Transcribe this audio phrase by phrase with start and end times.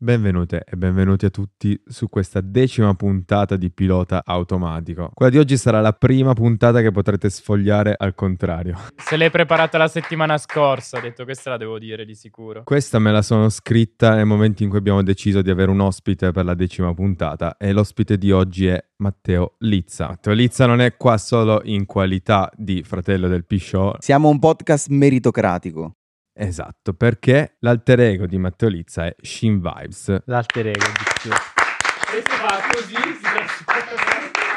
[0.00, 5.10] Benvenute e benvenuti a tutti su questa decima puntata di Pilota Automatico.
[5.12, 8.78] Quella di oggi sarà la prima puntata che potrete sfogliare al contrario.
[8.94, 12.62] Se l'hai preparata la settimana scorsa, ho detto questa la devo dire di sicuro.
[12.62, 16.30] Questa me la sono scritta nel momento in cui abbiamo deciso di avere un ospite
[16.30, 20.06] per la decima puntata e l'ospite di oggi è Matteo Lizza.
[20.06, 23.96] Matteo Lizza non è qua solo in qualità di fratello del P-Show.
[23.98, 25.97] Siamo un podcast meritocratico.
[26.40, 30.22] Esatto, perché l'alter ego di Matteo Lizza è Shin Vibes.
[30.26, 31.30] L'alter ego di più.
[31.32, 34.47] E si fa così, si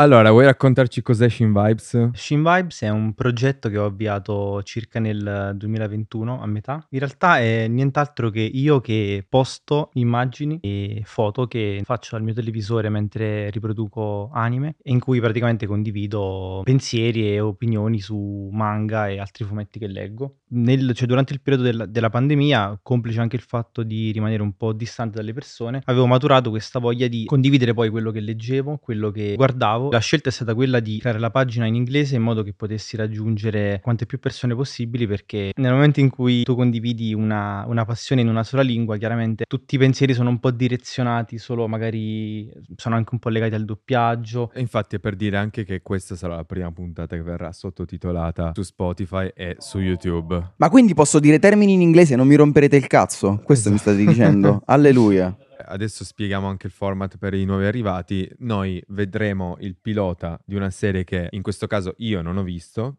[0.00, 2.10] allora, vuoi raccontarci cos'è Shin Vibes?
[2.12, 6.86] Shin Vibes è un progetto che ho avviato circa nel 2021, a metà.
[6.90, 12.32] In realtà è nient'altro che io che posto immagini e foto che faccio al mio
[12.32, 19.44] televisore mentre riproduco anime, in cui praticamente condivido pensieri e opinioni su manga e altri
[19.44, 20.36] fumetti che leggo.
[20.50, 24.56] Nel, cioè, durante il periodo del, della pandemia, complice anche il fatto di rimanere un
[24.56, 29.10] po' distante dalle persone, avevo maturato questa voglia di condividere poi quello che leggevo, quello
[29.10, 32.42] che guardavo la scelta è stata quella di creare la pagina in inglese in modo
[32.42, 37.64] che potessi raggiungere quante più persone possibili perché nel momento in cui tu condividi una,
[37.66, 41.66] una passione in una sola lingua, chiaramente tutti i pensieri sono un po' direzionati, solo
[41.66, 44.50] magari sono anche un po' legati al doppiaggio.
[44.54, 48.52] E infatti è per dire anche che questa sarà la prima puntata che verrà sottotitolata
[48.54, 50.52] su Spotify e su YouTube.
[50.56, 53.40] Ma quindi posso dire termini in inglese non mi romperete il cazzo?
[53.42, 54.62] Questo mi state dicendo?
[54.66, 55.36] Alleluia
[55.68, 58.28] adesso spieghiamo anche il format per i nuovi arrivati.
[58.38, 62.98] Noi vedremo il pilota di una serie che in questo caso io non ho visto.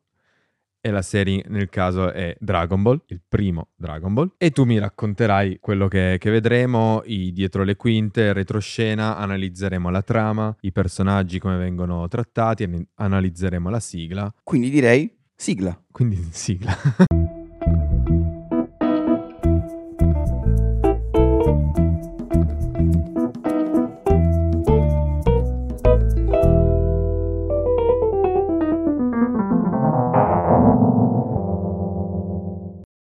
[0.81, 4.31] E la serie nel caso è Dragon Ball, il primo Dragon Ball.
[4.37, 10.01] E tu mi racconterai quello che, che vedremo, i dietro le quinte, retroscena, analizzeremo la
[10.01, 14.33] trama, i personaggi come vengono trattati, analizzeremo la sigla.
[14.41, 15.77] Quindi direi sigla.
[15.91, 16.77] Quindi sigla.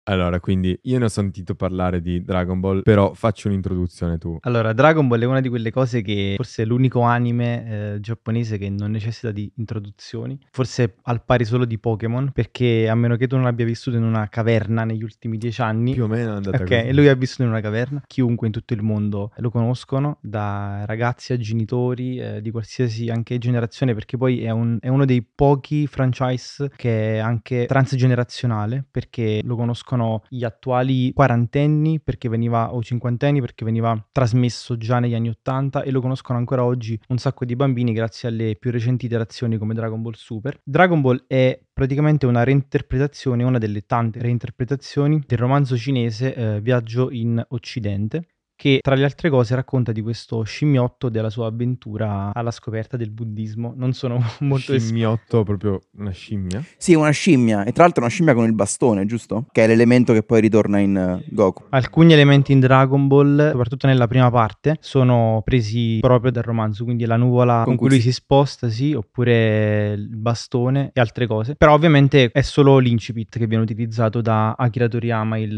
[0.09, 4.37] Allora, quindi io ne ho sentito parlare di Dragon Ball, però faccio un'introduzione tu.
[4.41, 8.57] Allora, Dragon Ball è una di quelle cose che forse è l'unico anime eh, giapponese
[8.57, 13.27] che non necessita di introduzioni, forse al pari solo di Pokémon, perché a meno che
[13.27, 15.93] tu non abbia vissuto in una caverna negli ultimi dieci anni...
[15.93, 16.73] Più o meno è andata Ok, così.
[16.73, 20.85] e lui ha vissuto in una caverna, chiunque in tutto il mondo lo conoscono, da
[20.85, 25.23] ragazzi a genitori, eh, di qualsiasi anche generazione, perché poi è, un, è uno dei
[25.23, 32.73] pochi franchise che è anche transgenerazionale, perché lo conoscono sono gli attuali quarantenni perché veniva,
[32.73, 37.17] o cinquantenni perché veniva trasmesso già negli anni Ottanta e lo conoscono ancora oggi un
[37.17, 40.59] sacco di bambini grazie alle più recenti iterazioni come Dragon Ball Super.
[40.63, 47.11] Dragon Ball è praticamente una reinterpretazione, una delle tante reinterpretazioni del romanzo cinese eh, Viaggio
[47.11, 48.27] in Occidente
[48.59, 53.09] che tra le altre cose racconta di questo scimmiotto della sua avventura alla scoperta del
[53.09, 53.71] buddismo.
[53.73, 56.61] Non sono molto Scimmiotto, es- proprio una scimmia?
[56.75, 59.45] Sì, una scimmia, e tra l'altro una scimmia con il bastone, giusto?
[59.49, 61.67] Che è l'elemento che poi ritorna in uh, Goku.
[61.69, 67.05] Alcuni elementi in Dragon Ball, soprattutto nella prima parte, sono presi proprio dal romanzo, quindi
[67.05, 71.55] la nuvola con, con cui lui si sposta, sì, oppure il bastone e altre cose.
[71.55, 75.55] Però ovviamente è solo l'incipit che viene utilizzato da Akira Toriyama, il,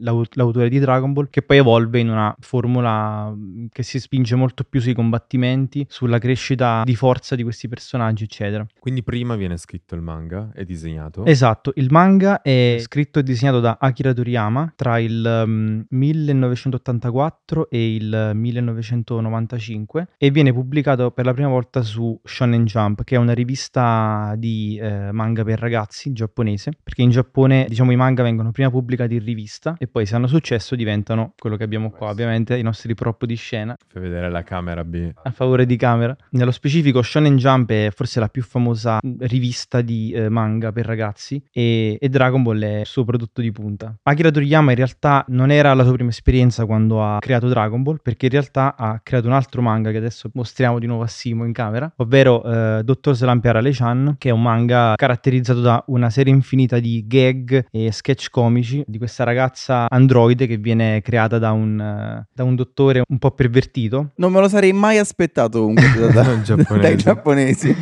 [0.00, 4.34] l'autore di Dragon Ball, che poi evolve in una una formula mm, che si spinge
[4.34, 8.66] molto più sui combattimenti, sulla crescita di forza di questi personaggi, eccetera.
[8.78, 11.24] Quindi prima viene scritto il manga e disegnato?
[11.24, 17.94] Esatto, il manga è scritto e disegnato da Akira Toriyama tra il um, 1984 e
[17.94, 23.32] il 1995 e viene pubblicato per la prima volta su Shonen Jump, che è una
[23.32, 28.70] rivista di eh, manga per ragazzi giapponese, perché in Giappone diciamo i manga vengono prima
[28.70, 32.62] pubblicati in rivista e poi se hanno successo diventano quello che abbiamo qua ovviamente i
[32.62, 33.76] nostri prop di scena.
[33.86, 35.10] Fai vedere la camera B.
[35.22, 36.16] A favore di camera.
[36.30, 41.42] Nello specifico Shonen Jump è forse la più famosa rivista di eh, manga per ragazzi
[41.52, 43.94] e, e, Dragon Ball è il suo prodotto di punta.
[44.02, 47.98] Akira Toriyama in realtà non era la sua prima esperienza quando ha creato Dragon Ball
[48.02, 51.44] perché in realtà ha creato un altro manga che adesso mostriamo di nuovo a Simo
[51.44, 56.32] in camera, ovvero eh, Dottor Slampiara Le-chan che è un manga caratterizzato da una serie
[56.32, 61.80] infinita di gag e sketch comici di questa ragazza androide che viene creata da un
[62.32, 64.12] da un dottore un po' pervertito.
[64.16, 66.80] Non me lo sarei mai aspettato comunque da, da, giapponesi.
[66.80, 67.76] dai giapponesi.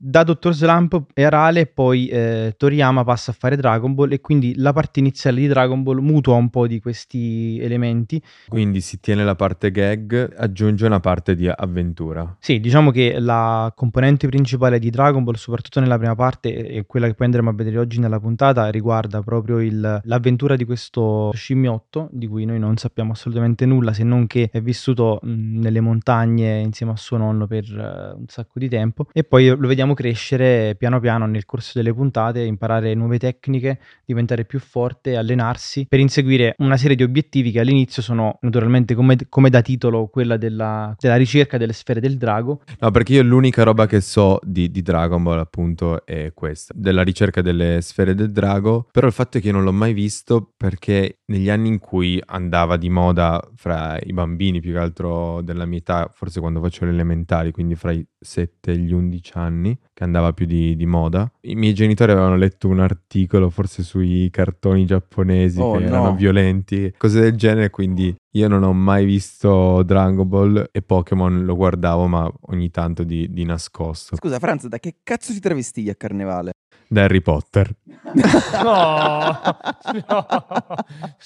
[0.00, 4.54] Da Dottor Slump e Arale poi eh, Toriyama passa a fare Dragon Ball e quindi
[4.56, 8.22] la parte iniziale di Dragon Ball mutua un po' di questi elementi.
[8.48, 12.36] Quindi si tiene la parte gag, aggiunge una parte di avventura.
[12.38, 17.06] Sì, diciamo che la componente principale di Dragon Ball, soprattutto nella prima parte e quella
[17.06, 22.08] che poi andremo a vedere oggi nella puntata, riguarda proprio il, l'avventura di questo scimmiotto
[22.12, 25.80] di cui noi non sappiamo assolutamente praticamente nulla se non che è vissuto mh, nelle
[25.80, 29.94] montagne insieme a suo nonno per uh, un sacco di tempo e poi lo vediamo
[29.94, 35.98] crescere piano piano nel corso delle puntate, imparare nuove tecniche, diventare più forte, allenarsi per
[35.98, 40.94] inseguire una serie di obiettivi che all'inizio sono naturalmente come, come da titolo quella della,
[40.98, 42.62] della, ricerca delle sfere del drago.
[42.78, 47.02] No, perché io l'unica roba che so di, di Dragon Ball appunto è questa, della
[47.02, 50.52] ricerca delle sfere del drago, però il fatto è che io non l'ho mai visto
[50.56, 55.66] perché negli anni in cui andava di moda fra i bambini più che altro della
[55.66, 59.78] mia età, forse quando facevo le elementari, quindi fra i 7 e gli 11 anni,
[59.98, 64.28] che andava più di, di moda, i miei genitori avevano letto un articolo forse sui
[64.30, 65.86] cartoni giapponesi Oh, che no.
[65.86, 71.44] erano violenti, cose del genere, quindi io non ho mai visto Dragon Ball e Pokémon
[71.44, 74.14] lo guardavo ma ogni tanto di, di nascosto.
[74.14, 76.52] Scusa, Franz, da che cazzo ti travestigli a carnevale?
[76.86, 77.74] Da Harry Potter.
[78.62, 79.36] No,
[80.08, 80.26] no,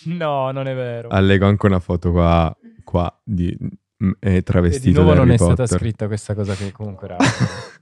[0.04, 1.08] no, non è vero.
[1.10, 3.54] Allego anche una foto qua, qua di
[4.18, 5.78] è E travestito di nuovo da non Harry è stata Potter.
[5.78, 7.16] scritta questa cosa che comunque era...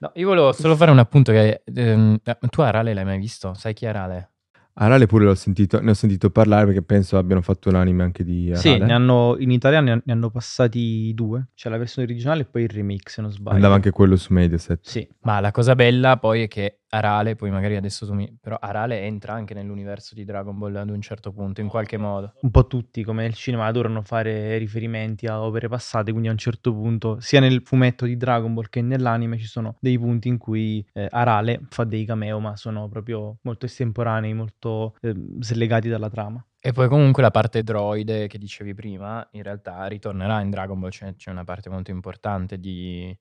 [0.00, 1.62] No, io volevo solo fare un appunto che...
[1.64, 2.18] ehm,
[2.50, 3.54] tu Arale l'hai mai visto?
[3.54, 4.32] Sai chi è Arale?
[4.80, 8.22] Arale pure l'ho sentito, ne ho sentito parlare perché penso abbiano fatto un anime anche
[8.22, 8.60] di Arale.
[8.60, 12.44] Sì, ne hanno, in Italia ne, ne hanno passati due, c'è la versione originale e
[12.44, 13.56] poi il remix se non sbaglio.
[13.56, 14.78] Andava anche quello su Mediaset.
[14.82, 18.34] Sì, Ma la cosa bella poi è che Arale, poi magari adesso tu mi...
[18.40, 22.34] Però Arale entra anche nell'universo di Dragon Ball ad un certo punto, in qualche modo.
[22.42, 26.38] un po' tutti come nel cinema adorano fare riferimenti a opere passate, quindi a un
[26.38, 30.38] certo punto, sia nel fumetto di Dragon Ball che nell'anime, ci sono dei punti in
[30.38, 34.67] cui eh, Arale fa dei cameo, ma sono proprio molto estemporanei, molto
[35.00, 36.44] eh, slegati dalla trama.
[36.60, 40.90] E poi comunque la parte droide che dicevi prima, in realtà ritornerà in Dragon Ball,
[40.90, 43.16] c'è, c'è una parte molto importante di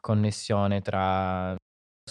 [0.00, 1.56] connessione tra...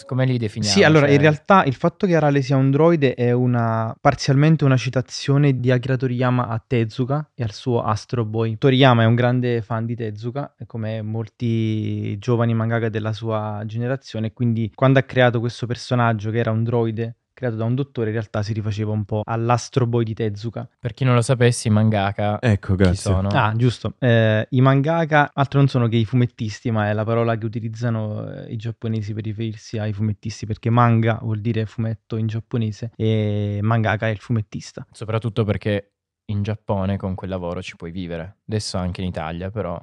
[0.05, 0.75] Come li definiamo?
[0.75, 4.65] Sì, allora Cioè- in realtà il fatto che Arale sia un droide è una parzialmente
[4.65, 8.57] una citazione di Akira Toriyama a Tezuka e al suo Astro Boy.
[8.57, 14.69] Toriyama è un grande fan di Tezuka, come molti giovani mangaka della sua generazione, quindi
[14.75, 18.41] quando ha creato questo personaggio che era un droide creato da un dottore, in realtà
[18.41, 20.67] si rifaceva un po' all'Astro Boy di Tezuka.
[20.79, 22.95] Per chi non lo sapesse, i mangaka Ecco, chi grazie.
[23.11, 23.27] sono?
[23.29, 23.93] Ah, giusto.
[23.99, 28.27] Eh, I mangaka altro non sono che i fumettisti, ma è la parola che utilizzano
[28.31, 33.59] eh, i giapponesi per riferirsi ai fumettisti, perché manga vuol dire fumetto in giapponese e
[33.61, 34.85] mangaka è il fumettista.
[34.91, 35.91] Soprattutto perché
[36.27, 38.37] in Giappone con quel lavoro ci puoi vivere.
[38.47, 39.79] Adesso anche in Italia, però.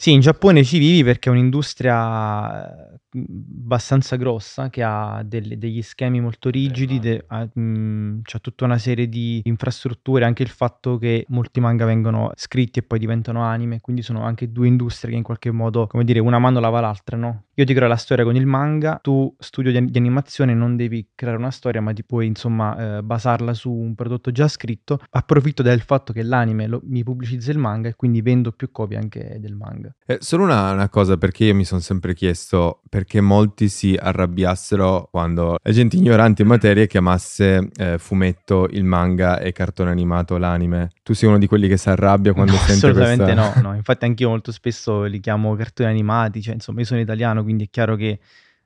[0.00, 5.82] Sì, in Giappone ci vivi perché è un'industria eh, abbastanza grossa che ha delle- degli
[5.82, 10.98] schemi molto rigidi, de- ha, mm, c'ha tutta una serie di infrastrutture, anche il fatto
[10.98, 15.16] che molti manga vengono scritti e poi diventano anime, quindi sono anche due industrie che
[15.16, 17.46] in qualche modo, come dire, una mano lava l'altra, no?
[17.58, 21.08] Io ti creo la storia con il manga, tu studio di, di animazione non devi
[21.16, 25.00] creare una storia, ma ti puoi insomma eh, basarla su un prodotto già scritto.
[25.10, 28.96] Approfitto del fatto che l'anime lo- mi pubblicizza il manga e quindi vendo più copie
[28.96, 29.92] anche del manga.
[30.06, 35.08] Eh, solo una, una cosa, perché io mi sono sempre chiesto perché molti si arrabbiassero
[35.10, 40.90] quando la gente ignorante in materia chiamasse eh, fumetto il manga e cartone animato l'anime.
[41.08, 43.60] Tu sei uno di quelli che si arrabbia quando No, sente assolutamente questa...
[43.62, 43.74] no, no.
[43.74, 47.68] Infatti anch'io molto spesso li chiamo cartoni animati, cioè insomma io sono italiano, quindi è
[47.70, 48.20] chiaro che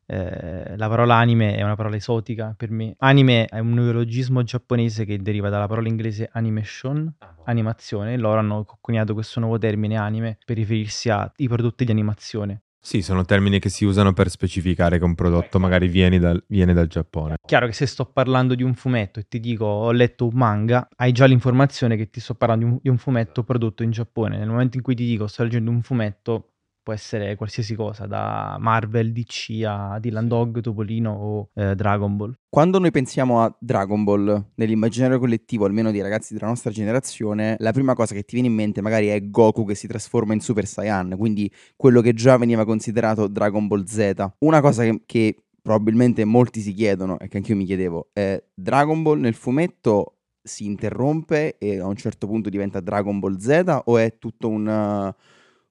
[0.06, 2.96] eh, la parola anime è una parola esotica per me.
[2.98, 8.66] Anime è un neologismo giapponese che deriva dalla parola inglese animation, animazione, e loro hanno
[8.80, 12.62] coniato questo nuovo termine anime per riferirsi ai prodotti di animazione.
[12.84, 16.74] Sì, sono termini che si usano per specificare che un prodotto magari viene dal, viene
[16.74, 17.36] dal Giappone.
[17.46, 20.88] Chiaro che se sto parlando di un fumetto e ti dico ho letto un manga,
[20.96, 24.36] hai già l'informazione che ti sto parlando di un, di un fumetto prodotto in Giappone.
[24.36, 26.51] Nel momento in cui ti dico sto leggendo un fumetto,
[26.82, 32.36] può essere qualsiasi cosa, da Marvel, DC a Dylan Dog, Topolino o eh, Dragon Ball.
[32.48, 37.72] Quando noi pensiamo a Dragon Ball, nell'immaginario collettivo, almeno dei ragazzi della nostra generazione, la
[37.72, 40.66] prima cosa che ti viene in mente magari è Goku che si trasforma in Super
[40.66, 44.32] Saiyan, quindi quello che già veniva considerato Dragon Ball Z.
[44.38, 49.02] Una cosa che, che probabilmente molti si chiedono, e che anch'io mi chiedevo, è Dragon
[49.02, 53.96] Ball nel fumetto si interrompe e a un certo punto diventa Dragon Ball Z o
[53.96, 55.14] è tutto un, uh,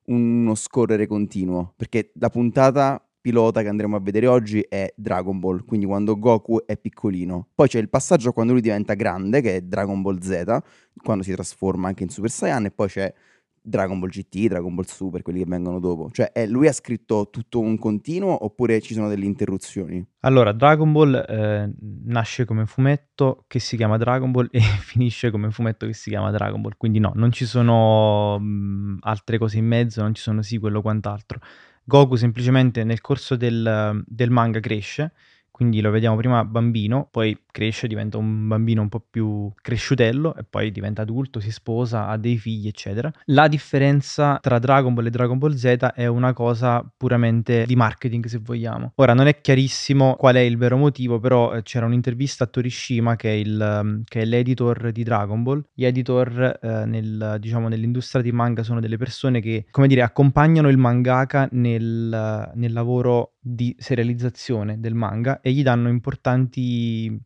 [0.05, 1.73] uno scorrere continuo?
[1.75, 6.65] Perché la puntata pilota che andremo a vedere oggi è Dragon Ball, quindi quando Goku
[6.65, 7.49] è piccolino.
[7.53, 10.57] Poi c'è il passaggio quando lui diventa grande, che è Dragon Ball Z,
[11.03, 13.13] quando si trasforma anche in Super Saiyan, e poi c'è
[13.61, 16.09] Dragon Ball GT, Dragon Ball Super, quelli che vengono dopo.
[16.11, 20.05] Cioè, è- lui ha scritto tutto un continuo oppure ci sono delle interruzioni?
[20.21, 21.71] Allora, Dragon Ball eh,
[22.05, 26.31] nasce come fumetto che si chiama Dragon Ball e finisce come fumetto che si chiama
[26.31, 26.73] Dragon Ball.
[26.77, 30.81] Quindi no, non ci sono mh, altre cose in mezzo, non ci sono sequel o
[30.81, 31.39] quant'altro.
[31.83, 35.13] Goku semplicemente nel corso del, del manga cresce,
[35.61, 40.43] quindi lo vediamo prima bambino, poi cresce, diventa un bambino un po' più cresciutello e
[40.43, 43.11] poi diventa adulto, si sposa, ha dei figli, eccetera.
[43.25, 48.25] La differenza tra Dragon Ball e Dragon Ball Z è una cosa puramente di marketing,
[48.25, 48.93] se vogliamo.
[48.95, 53.15] Ora, non è chiarissimo qual è il vero motivo, però eh, c'era un'intervista a Torishima,
[53.15, 55.63] che è, il, mm, che è l'editor di Dragon Ball.
[55.75, 60.69] Gli editor eh, nel, diciamo, nell'industria di manga sono delle persone che, come dire, accompagnano
[60.69, 67.19] il mangaka nel, nel lavoro di serializzazione del manga e gli danno importanti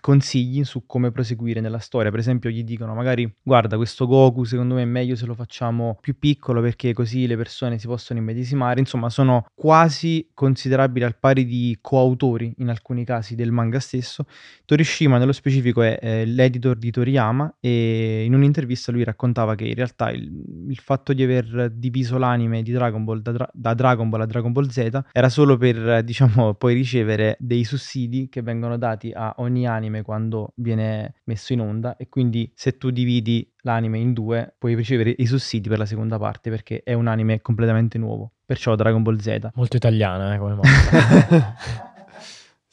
[0.00, 2.10] consigli su come proseguire nella storia.
[2.10, 5.98] Per esempio, gli dicono magari guarda, questo Goku secondo me è meglio se lo facciamo
[6.00, 8.80] più piccolo perché così le persone si possono immedesimare.
[8.80, 14.26] Insomma, sono quasi considerabili al pari di coautori in alcuni casi del manga stesso.
[14.64, 19.74] Torishima nello specifico è, è l'editor di Toriyama e in un'intervista lui raccontava che in
[19.74, 20.30] realtà il,
[20.68, 24.52] il fatto di aver diviso l'anime di Dragon Ball da, da, Dragon Ball a Dragon
[24.52, 29.47] Ball Z era solo per, diciamo, poi ricevere dei sussidi che vengono dati a ogni
[29.48, 34.54] ogni anime quando viene messo in onda e quindi se tu dividi l'anime in due
[34.58, 38.32] puoi ricevere i sussidi per la seconda parte perché è un anime completamente nuovo.
[38.44, 39.50] Perciò Dragon Ball Z.
[39.54, 41.86] Molto italiana, eh, come mossa.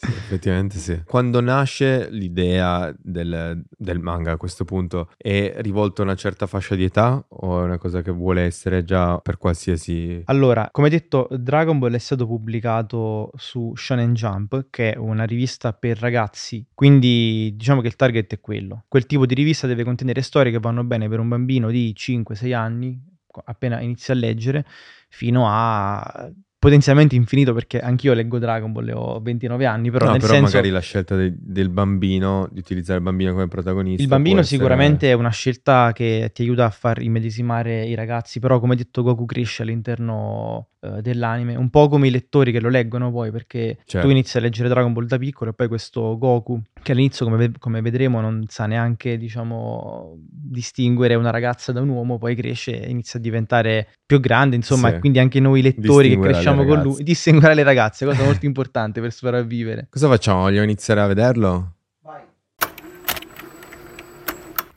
[0.07, 1.01] Effettivamente sì.
[1.05, 6.75] Quando nasce l'idea del, del, manga a questo punto è rivolto a una certa fascia
[6.75, 10.21] di età o è una cosa che vuole essere già per qualsiasi...
[10.25, 15.73] Allora, come detto, Dragon Ball è stato pubblicato su Shonen Jump, che è una rivista
[15.73, 18.83] per ragazzi, quindi diciamo che il target è quello.
[18.87, 22.53] Quel tipo di rivista deve contenere storie che vanno bene per un bambino di 5-6
[22.53, 22.99] anni,
[23.45, 24.65] appena inizia a leggere,
[25.09, 26.31] fino a
[26.65, 30.33] potenzialmente infinito perché anch'io leggo Dragon Ball e ho 29 anni, però no, nel però
[30.33, 30.55] senso...
[30.55, 34.01] magari la scelta de- del bambino, di utilizzare il bambino come protagonista.
[34.01, 35.11] Il bambino sicuramente essere...
[35.11, 39.25] è una scelta che ti aiuta a far immedesimare i ragazzi, però come detto Goku
[39.25, 44.07] cresce all'interno uh, dell'anime, un po' come i lettori che lo leggono poi, perché certo.
[44.07, 47.51] tu inizi a leggere Dragon Ball da piccolo e poi questo Goku, che all'inizio come,
[47.57, 52.91] come vedremo non sa neanche, diciamo, distinguere una ragazza da un uomo, poi cresce e
[52.91, 54.95] inizia a diventare più grande, insomma, sì.
[54.95, 57.01] e quindi anche noi lettori che cresciamo con lui?
[57.01, 59.87] Distinguere le ragazze, cosa molto importante per sopravvivere.
[59.89, 60.41] Cosa facciamo?
[60.41, 61.73] Vogliamo iniziare a vederlo?
[62.03, 62.21] Vai.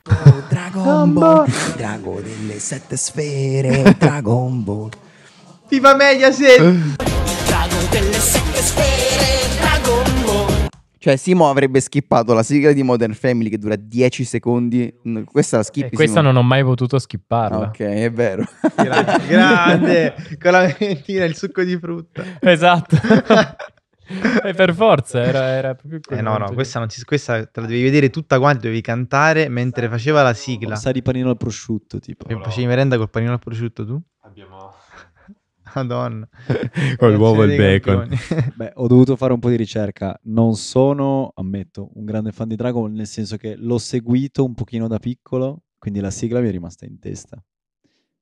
[0.07, 1.47] Oh, Dragon Ball,
[1.77, 4.91] drago delle sette sfere, Dragon Ball.
[5.69, 6.59] Viva Mediaset!
[6.59, 9.38] Drago delle sette sfere.
[10.99, 14.93] Cioè, Simo avrebbe skippato la sigla di Modern Family che dura 10 secondi.
[15.25, 15.93] Questa la skippi.
[15.93, 16.33] E questa Simo.
[16.33, 17.67] non ho mai potuto skipparla.
[17.67, 18.45] Ok, è vero.
[18.75, 20.15] Grande, grande.
[20.41, 22.25] con la ventina il succo di frutta.
[22.41, 22.97] Esatto.
[24.43, 27.67] E per forza era, era proprio Eh no, no, questa, non si, questa te la
[27.67, 30.77] devi vedere tutta quanti, devi cantare mentre faceva la sigla.
[30.77, 32.27] Sa di panino al prosciutto, tipo.
[32.27, 34.01] E facevi merenda col panino al prosciutto tu?
[35.75, 36.29] Madonna.
[36.97, 38.09] Con l'uovo e il bacon.
[38.55, 40.19] Beh, ho dovuto fare un po' di ricerca.
[40.25, 44.89] Non sono, ammetto, un grande fan di Dragon nel senso che l'ho seguito un pochino
[44.89, 47.43] da piccolo, quindi la sigla mi è rimasta in testa.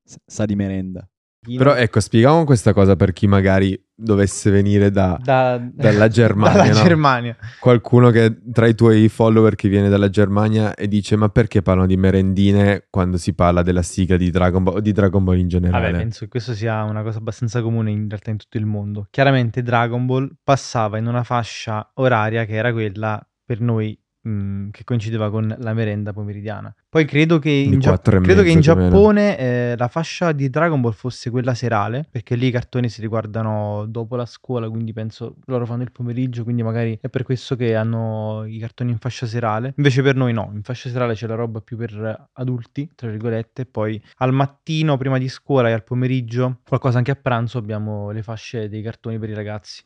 [0.03, 1.07] sa di merenda.
[1.55, 6.57] Però ecco, spieghiamo questa cosa per chi magari dovesse venire da, da, dalla Germania.
[6.57, 6.83] dalla no?
[6.83, 7.35] Germania.
[7.59, 11.87] Qualcuno che tra i tuoi follower che viene dalla Germania e dice ma perché parlano
[11.87, 15.47] di merendine quando si parla della sigla di Dragon Ball o di Dragon Ball in
[15.47, 15.91] generale?
[15.91, 19.07] Vabbè, penso che questo sia una cosa abbastanza comune in realtà in tutto il mondo.
[19.09, 23.97] Chiaramente Dragon Ball passava in una fascia oraria che era quella per noi
[24.27, 26.73] mh, che coincideva con la merenda pomeridiana.
[26.89, 30.91] Poi credo che in, Gia- credo che in Giappone eh, la fascia di Dragon Ball
[30.91, 35.65] fosse quella serale, perché lì i cartoni si riguardano dopo la scuola, quindi penso loro
[35.65, 39.73] fanno il pomeriggio, quindi magari è per questo che hanno i cartoni in fascia serale.
[39.77, 43.65] Invece per noi no, in fascia serale c'è la roba più per adulti, tra virgolette,
[43.65, 48.23] poi al mattino prima di scuola e al pomeriggio, qualcosa anche a pranzo, abbiamo le
[48.23, 49.83] fasce dei cartoni per i ragazzi.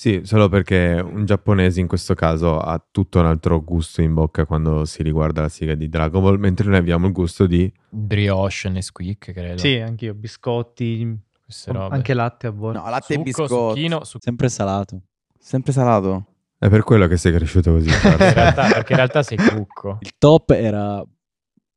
[0.00, 4.46] Sì, solo perché un giapponese in questo caso ha tutto un altro gusto in bocca
[4.46, 7.70] quando si riguarda la sigla di Dragon Ball, mentre noi abbiamo il gusto di...
[7.90, 9.58] Brioche, Nesquik, credo.
[9.58, 11.94] Sì, anch'io, biscotti, queste robe.
[11.94, 12.78] Anche latte a volte.
[12.78, 13.52] No, latte Succo, e biscotti.
[13.52, 14.16] Succhino, su...
[14.18, 15.02] Sempre salato.
[15.38, 16.26] Sempre salato.
[16.56, 17.90] È per quello che sei cresciuto così.
[17.92, 19.98] in realtà, perché in realtà sei cucco.
[20.00, 21.04] Il top era...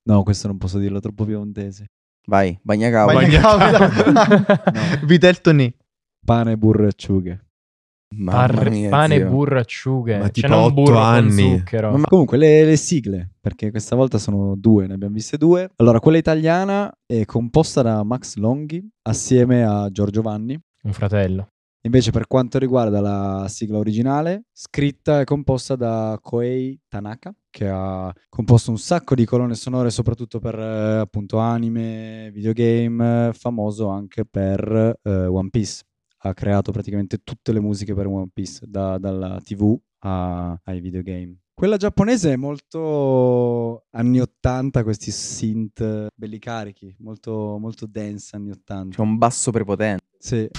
[0.03, 1.87] No, questo non posso dirlo, troppo piemontese.
[2.27, 3.05] Vai, bagnacao.
[3.05, 3.57] Bagnacao.
[4.13, 4.45] no.
[5.03, 5.75] Vitel Tony.
[6.23, 7.47] Pane, burro e acciughe.
[8.25, 9.29] Par- mia, pane, zio.
[9.29, 10.17] burro, acciughe.
[10.17, 11.58] Ma cioè, tipo non burro anni.
[11.58, 11.98] zucchero.
[11.98, 15.70] Ma comunque le, le, sigle, perché questa volta sono due, ne abbiamo viste due.
[15.77, 20.60] Allora, quella italiana è composta da Max Longhi assieme a Giorgio Vanni.
[20.84, 21.48] Un fratello.
[21.86, 28.13] Invece per quanto riguarda la sigla originale, scritta e composta da Koei Tanaka, che ha
[28.29, 34.98] composto un sacco di colonne sonore soprattutto per eh, appunto anime, videogame, famoso anche per
[35.03, 35.82] eh, One Piece
[36.25, 41.37] ha creato praticamente tutte le musiche per One Piece, da- dalla TV a- ai videogame.
[41.53, 48.95] Quella giapponese è molto anni 80, questi synth belli carichi, molto, molto dance anni 80.
[48.95, 50.05] C'è un basso prepotente.
[50.17, 50.49] Sì.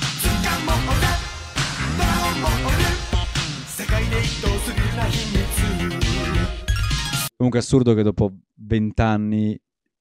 [7.36, 9.58] Comunque è assurdo che dopo vent'anni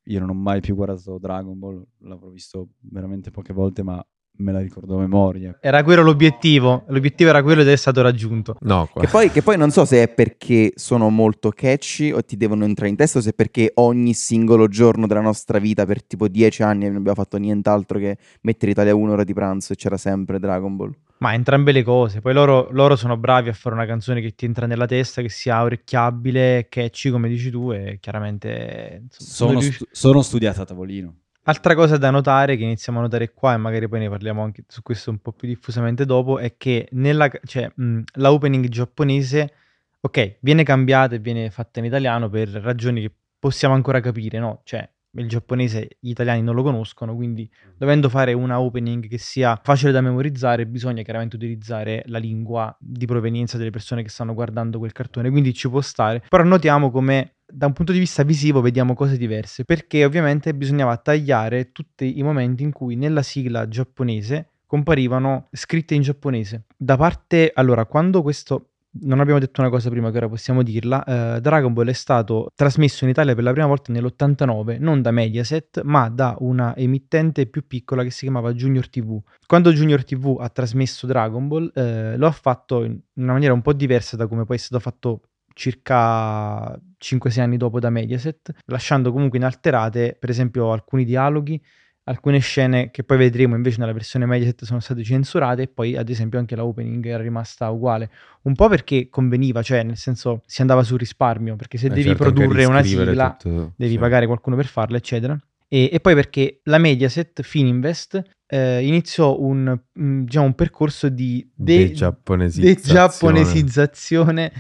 [0.08, 4.06] io non ho mai più guardato Dragon Ball, l'avrò visto veramente poche volte, ma
[4.38, 5.58] me la ricordo a memoria.
[5.62, 6.84] Era quello l'obiettivo.
[6.88, 8.58] L'obiettivo era quello ed è stato raggiunto.
[8.62, 8.90] No.
[8.94, 12.66] Che poi, che poi non so se è perché sono molto catchy o ti devono
[12.66, 16.28] entrare in testa o se è perché ogni singolo giorno della nostra vita per tipo
[16.28, 19.98] dieci anni non abbiamo fatto nient'altro che mettere Italia 1 ora di pranzo e c'era
[19.98, 20.94] sempre Dragon Ball.
[21.20, 22.20] Ma entrambe le cose.
[22.20, 25.30] Poi loro, loro sono bravi a fare una canzone che ti entra nella testa, che
[25.30, 29.04] sia orecchiabile, catchy, come dici tu, e chiaramente...
[29.04, 31.16] insomma, Sono, rius- stu- sono studiato a tavolino.
[31.46, 34.64] Altra cosa da notare, che iniziamo a notare qua, e magari poi ne parliamo anche
[34.66, 39.54] su questo un po' più diffusamente dopo, è che nella, cioè, mh, la opening giapponese,
[40.00, 44.62] ok, viene cambiata e viene fatta in italiano per ragioni che possiamo ancora capire, no?
[44.64, 49.60] Cioè, il giapponese gli italiani non lo conoscono, quindi dovendo fare una opening che sia
[49.62, 54.80] facile da memorizzare, bisogna chiaramente utilizzare la lingua di provenienza delle persone che stanno guardando
[54.80, 56.24] quel cartone, quindi ci può stare.
[56.30, 60.98] Però notiamo come da un punto di vista visivo vediamo cose diverse, perché ovviamente bisognava
[60.98, 66.64] tagliare tutti i momenti in cui nella sigla giapponese comparivano scritte in giapponese.
[66.76, 68.70] Da parte, allora, quando questo
[69.02, 71.04] non abbiamo detto una cosa prima che ora possiamo dirla.
[71.36, 75.12] eh, Dragon Ball è stato trasmesso in Italia per la prima volta nell'89, non da
[75.12, 79.20] Mediaset, ma da una emittente più piccola che si chiamava Junior TV.
[79.46, 83.62] Quando Junior TV ha trasmesso Dragon Ball, eh, lo ha fatto in una maniera un
[83.62, 85.22] po' diversa da come poi è stato fatto
[85.54, 91.62] circa 5-6 anni dopo da Mediaset, lasciando comunque inalterate, per esempio, alcuni dialoghi,
[92.06, 96.10] alcune scene che poi vedremo invece nella versione Mediaset sono state censurate e poi ad
[96.10, 98.10] esempio anche la opening era rimasta uguale.
[98.42, 102.04] Un po' perché conveniva, cioè nel senso si andava sul risparmio, perché se Eh, devi
[102.04, 103.98] certo, produrre una sigla tutto, devi sì.
[104.00, 105.40] pagare qualcuno per farla, eccetera.
[105.70, 111.50] E, e poi perché la Mediaset, Fininvest, eh, iniziò un, mm, diciamo, un percorso di
[111.56, 112.76] de- De-giapponesizzazione.
[112.76, 114.52] de-giapponesizzazione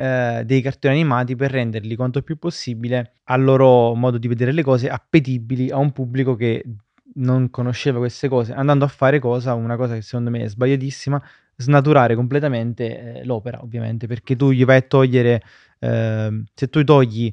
[0.00, 4.62] eh, dei cartoni animati per renderli quanto più possibile al loro modo di vedere le
[4.62, 6.64] cose appetibili a un pubblico che
[7.16, 11.22] non conosceva queste cose, andando a fare cosa, una cosa che secondo me è sbagliatissima,
[11.54, 15.42] snaturare completamente eh, l'opera, ovviamente, perché tu gli vai a togliere,
[15.80, 17.30] ehm, se tu togli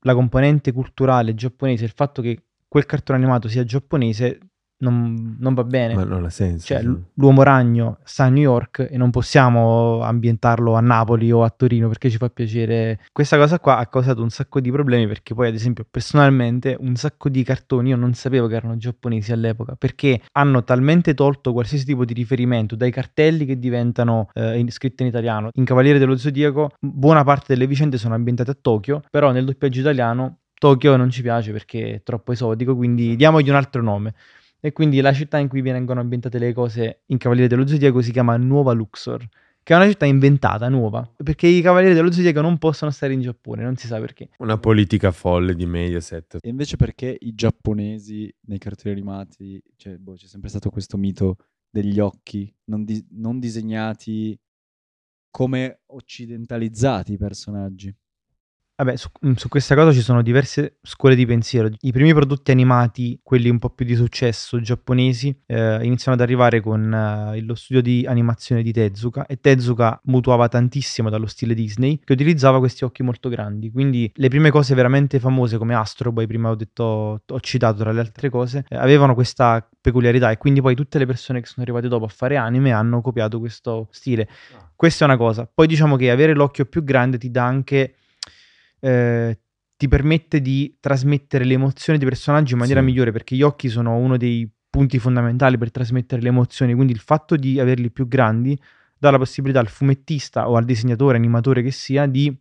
[0.00, 4.38] la componente culturale giapponese, il fatto che quel cartone animato sia giapponese,
[4.80, 5.94] non, non va bene.
[5.94, 6.66] Ma non ha senso.
[6.66, 6.96] Cioè, sì.
[7.14, 11.88] l'uomo ragno sta a New York e non possiamo ambientarlo a Napoli o a Torino
[11.88, 13.00] perché ci fa piacere.
[13.12, 16.96] Questa cosa qua ha causato un sacco di problemi perché poi, ad esempio, personalmente un
[16.96, 21.84] sacco di cartoni io non sapevo che erano giapponesi all'epoca perché hanno talmente tolto qualsiasi
[21.84, 25.50] tipo di riferimento dai cartelli che diventano eh, in- scritti in italiano.
[25.54, 29.80] In Cavaliere dello Zodiaco, buona parte delle vicende sono ambientate a Tokyo, però nel doppiaggio
[29.80, 34.12] italiano Tokyo non ci piace perché è troppo esotico, quindi diamogli un altro nome.
[34.60, 38.12] E quindi la città in cui vengono ambientate le cose in Cavaliere dello Zodiaco si
[38.12, 39.26] chiama Nuova Luxor,
[39.62, 43.20] che è una città inventata, nuova, perché i Cavalieri dello Zodiaco non possono stare in
[43.20, 44.30] Giappone, non si sa perché.
[44.38, 46.38] Una politica folle di Mediaset.
[46.40, 51.36] E invece perché i giapponesi nei cartoni animati, cioè, boh, c'è sempre stato questo mito
[51.70, 54.38] degli occhi non, di- non disegnati
[55.30, 57.94] come occidentalizzati i personaggi.
[58.80, 61.68] Vabbè, su, mm, su questa cosa ci sono diverse scuole di pensiero.
[61.80, 66.62] I primi prodotti animati, quelli un po' più di successo giapponesi, eh, iniziano ad arrivare
[66.62, 72.00] con eh, lo studio di animazione di Tezuka e Tezuka mutuava tantissimo dallo stile Disney
[72.02, 73.70] che utilizzava questi occhi molto grandi.
[73.70, 77.92] Quindi le prime cose veramente famose come Astro Boy, prima ho detto, ho citato tra
[77.92, 81.64] le altre cose, eh, avevano questa peculiarità e quindi poi tutte le persone che sono
[81.64, 84.26] arrivate dopo a fare anime hanno copiato questo stile.
[84.74, 85.46] Questa è una cosa.
[85.52, 87.96] Poi diciamo che avere l'occhio più grande ti dà anche
[88.80, 89.38] eh,
[89.76, 92.86] ti permette di trasmettere le emozioni dei personaggi in maniera Sì.
[92.86, 96.98] migliore perché gli occhi sono uno dei punti fondamentali per trasmettere le emozioni, quindi il
[97.00, 98.58] fatto di averli più grandi
[98.98, 102.34] dà la possibilità al fumettista o al disegnatore, animatore che sia, di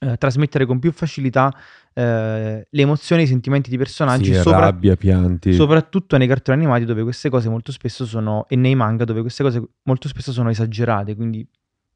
[0.00, 1.52] eh, trasmettere con più facilità
[1.92, 5.52] eh, le emozioni e i sentimenti di personaggi, Sì, sopra- rabbia, pianti.
[5.52, 9.42] soprattutto nei cartoni animati dove queste cose molto spesso sono, e nei manga dove queste
[9.42, 11.46] cose molto spesso sono esagerate, quindi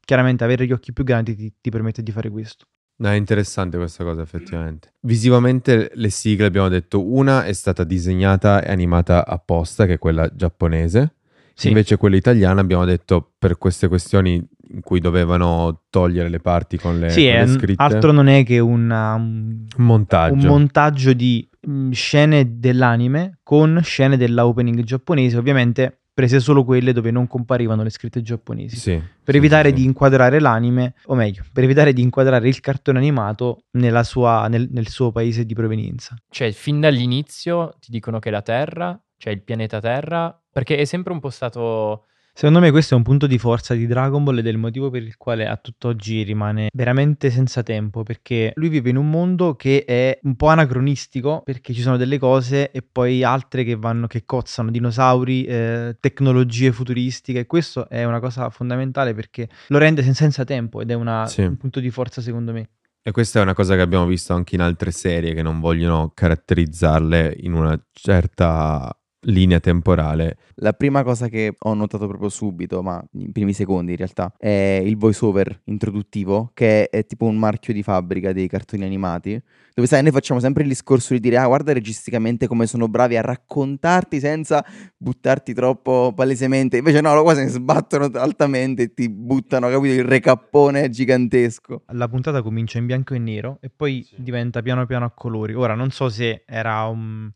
[0.03, 2.65] chiaramente avere gli occhi più grandi ti- ti permette di fare questo.
[2.97, 4.93] No, è interessante questa cosa effettivamente.
[5.01, 10.29] Visivamente le sigle abbiamo detto una è stata disegnata e animata apposta, che è quella
[10.33, 11.15] giapponese.
[11.53, 11.67] Sì.
[11.69, 16.99] Invece quella italiana abbiamo detto per queste questioni in cui dovevano togliere le parti con
[16.99, 17.83] le, Sì, con le scritte.
[17.83, 20.33] altro non è che una- un, Un montaggio.
[20.33, 25.37] un montaggio di mm, scene dell'anime con scene della opening giapponese.
[25.37, 28.77] Ovviamente prese solo quelle dove non comparivano le scritte giapponesi.
[28.77, 32.61] Sì, Per sì, evitare sì, di inquadrare l'anime, o meglio, per evitare di inquadrare il
[32.61, 36.15] cartone animato nella sua- nel, nel suo paese di provenienza.
[36.29, 41.11] Cioè, fin dall'inizio ti dicono che la Terra, cioè il pianeta Terra, perché è sempre
[41.11, 42.05] un po' stato...
[42.37, 44.89] Secondo me questo è un punto di forza di Dragon Ball ed è il motivo
[44.89, 49.55] per il quale a tutt'oggi rimane veramente senza tempo, perché lui vive in un mondo
[49.55, 54.07] che è un po' anacronistico, perché ci sono delle cose e poi altre che vanno,
[54.07, 60.03] che cozzano, dinosauri, eh, tecnologie futuristiche, e questo è una cosa fondamentale perché lo rende
[60.03, 61.39] sen- senza tempo ed è una- Sì.
[61.43, 62.67] un punto di forza secondo me.
[63.01, 66.11] E questa è una cosa che abbiamo visto anche in altre serie che non vogliono
[66.13, 68.93] caratterizzarle in una certa
[69.25, 70.37] linea temporale.
[70.55, 74.81] La prima cosa che ho notato proprio subito, ma in primi secondi in realtà, è
[74.83, 79.41] il voiceover introduttivo, che è tipo un marchio di fabbrica dei cartoni animati,
[79.73, 83.17] dove sai, noi facciamo sempre il discorso di dire, ah, guarda registicamente come sono bravi
[83.17, 86.77] a raccontarti senza buttarti troppo palesemente.
[86.77, 91.83] Invece no, qua se ne sbattono altamente e ti buttano, capito, il recappone gigantesco.
[91.87, 95.53] La puntata comincia in bianco e nero e poi diventa piano piano a colori.
[95.53, 97.29] Ora non so se era un,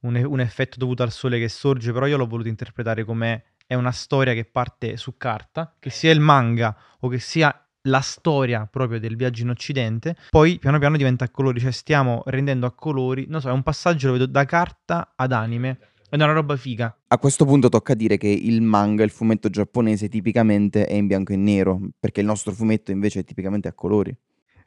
[0.00, 3.74] un un effetto dovuto al sole che sorge, però io l'ho voluto interpretare come è
[3.74, 8.66] una storia che parte su carta, che sia il manga o che sia la storia
[8.66, 12.72] proprio del viaggio in Occidente, poi piano piano diventa a colori, cioè stiamo rendendo a
[12.72, 15.78] colori, non so, è un passaggio lo vedo da carta ad anime,
[16.08, 16.96] è una roba figa.
[17.08, 21.32] A questo punto tocca dire che il manga, il fumetto giapponese, tipicamente è in bianco
[21.32, 24.16] e nero, perché il nostro fumetto invece è tipicamente a colori.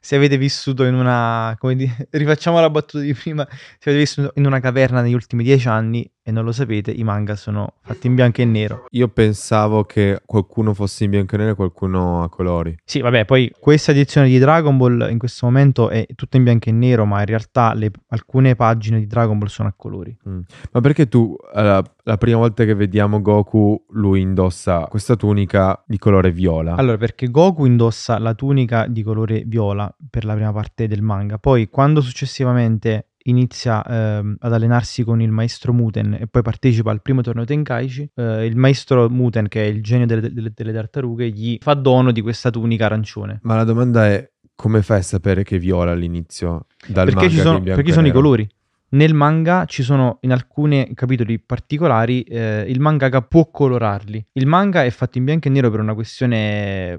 [0.00, 4.32] Se avete vissuto in una, come dire, rifacciamo la battuta di prima, se avete vissuto
[4.36, 8.06] in una caverna negli ultimi dieci anni e non lo sapete, i manga sono fatti
[8.06, 8.86] in bianco e nero.
[8.90, 12.74] Io pensavo che qualcuno fosse in bianco e nero e qualcuno a colori.
[12.84, 16.68] Sì, vabbè, poi questa edizione di Dragon Ball in questo momento è tutta in bianco
[16.68, 20.16] e nero, ma in realtà le- alcune pagine di Dragon Ball sono a colori.
[20.22, 25.98] Ma perché tu, alla- la prima volta che vediamo Goku, lui indossa questa tunica di
[25.98, 26.74] colore viola?
[26.76, 31.38] Allora, perché Goku indossa la tunica di colore viola per la prima parte del manga,
[31.38, 37.02] poi quando successivamente inizia ehm, ad allenarsi con il maestro Muten e poi partecipa al
[37.02, 41.28] primo torneo Tenkaichi, eh, il maestro Muten, che è il genio delle, delle- delle tartarughe,
[41.30, 43.40] gli fa dono di questa tunica arancione.
[43.42, 46.66] Ma la domanda è, come fai a sapere che viola all'inizio?
[46.86, 48.48] Dal Perché manga ci sono, perché e sono i colori.
[48.92, 54.26] Nel manga ci sono in alcuni capitoli particolari, eh, il mangaka può colorarli.
[54.32, 56.98] Il manga è fatto in bianco e nero per una questione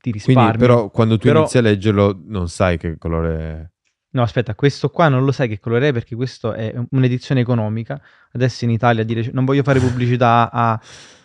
[0.00, 0.42] di risparmio.
[0.42, 3.70] Quindi però quando tu Però- inizi a leggerlo non sai che colore è.
[4.12, 8.00] No, aspetta, questo qua non lo sai che colore è perché questo è un'edizione economica.
[8.32, 10.72] Adesso in Italia di rec- non voglio fare pubblicità a-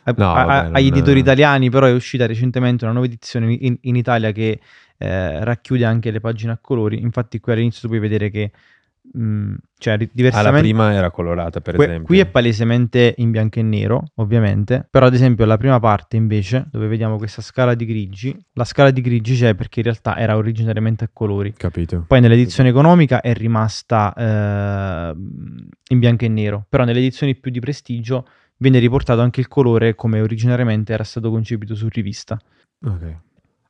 [0.04, 3.76] a- No, a- vabbè, agli editori italiani, però è uscita recentemente una nuova edizione in,
[3.82, 4.60] in Italia che
[4.98, 7.02] eh, racchiude anche le pagine a colori.
[7.02, 8.52] Infatti qui all'inizio tu puoi vedere che
[9.16, 12.06] mh, cioè Ah, diversamente prima era colorata, per Que- esempio.
[12.08, 16.68] Qui è palesemente in bianco e nero, ovviamente, però ad esempio la prima parte invece,
[16.72, 20.36] dove vediamo questa scala di grigi, la scala di grigi c'è perché in realtà era
[20.38, 21.54] originariamente a colori.
[21.54, 22.04] Capito.
[22.08, 25.14] Poi nell'edizione economica è rimasta eh,
[25.90, 29.96] in bianco e nero, però nelle edizioni più di prestigio viene riportato anche il colore
[29.96, 32.40] come originariamente era stato concepito su rivista.
[32.86, 33.16] Ok.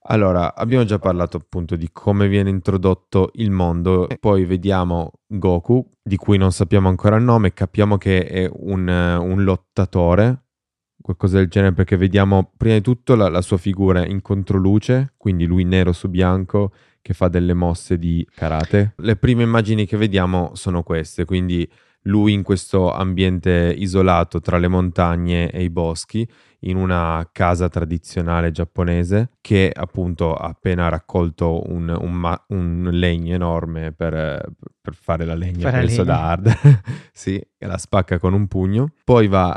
[0.08, 5.94] Allora, abbiamo già parlato appunto di come viene introdotto il mondo, e poi vediamo Goku,
[6.04, 10.44] di cui non sappiamo ancora il nome, capiamo che è un, eh, un lottatore,
[11.02, 15.46] qualcosa del genere, perché vediamo prima di tutto la, la sua figura in controluce, quindi
[15.46, 18.94] lui nero su bianco che fa delle mosse di karate.
[18.98, 21.68] Le prime immagini che vediamo sono queste, quindi
[22.08, 26.28] lui in questo ambiente isolato tra le montagne e i boschi,
[26.62, 33.34] in una casa tradizionale giapponese che appunto ha appena raccolto un, un ma- un legno
[33.36, 34.44] enorme per,
[34.82, 35.96] per fare la legna Fare il legna.
[35.96, 36.58] soda hard.
[37.14, 38.90] sì, e la spacca con un pugno.
[39.04, 39.56] Poi va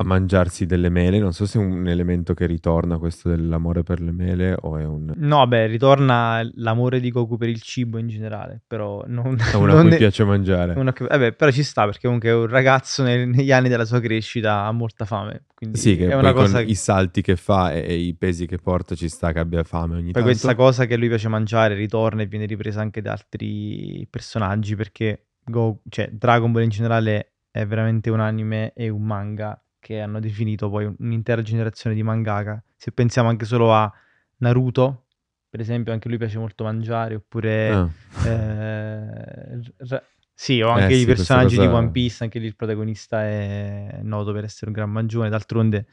[0.00, 1.18] a mangiarsi delle mele.
[1.18, 4.84] Non so se è un elemento che ritorna questo dell'amore per le mele o è
[4.84, 5.12] un...
[5.16, 9.36] No, beh, ritorna l'amore di Goku per il cibo in generale, però non...
[9.38, 10.72] È una a non cui ne- piace mangiare.
[10.78, 13.84] Uno che- vabbè, però ci sta perché comunque è un ragazzo nel- negli anni della
[13.84, 15.44] sua crescita ha molta fame.
[15.54, 18.46] Quindi Sì, che è poi una cosa i salti che fa e, e i pesi
[18.46, 20.28] che porta ci sta che abbia fame ogni Poi tanto.
[20.28, 24.74] questa cosa che a lui piace mangiare ritorna e viene ripresa anche da altri personaggi
[24.76, 30.00] perché Go- cioè, Dragon Ball in generale è veramente un anime e un manga che
[30.00, 32.62] hanno definito poi un'intera generazione di mangaka.
[32.76, 33.92] Se pensiamo anche solo a
[34.38, 35.06] Naruto,
[35.48, 37.90] per esempio, anche lui piace molto mangiare, oppure Ah,
[38.28, 42.46] eh, ra- sì, o anche Eh i sì, personaggi di cosa- One Piece, anche lì
[42.46, 45.28] il protagonista è noto per essere un gran mangione.
[45.28, 45.86] D'altronde,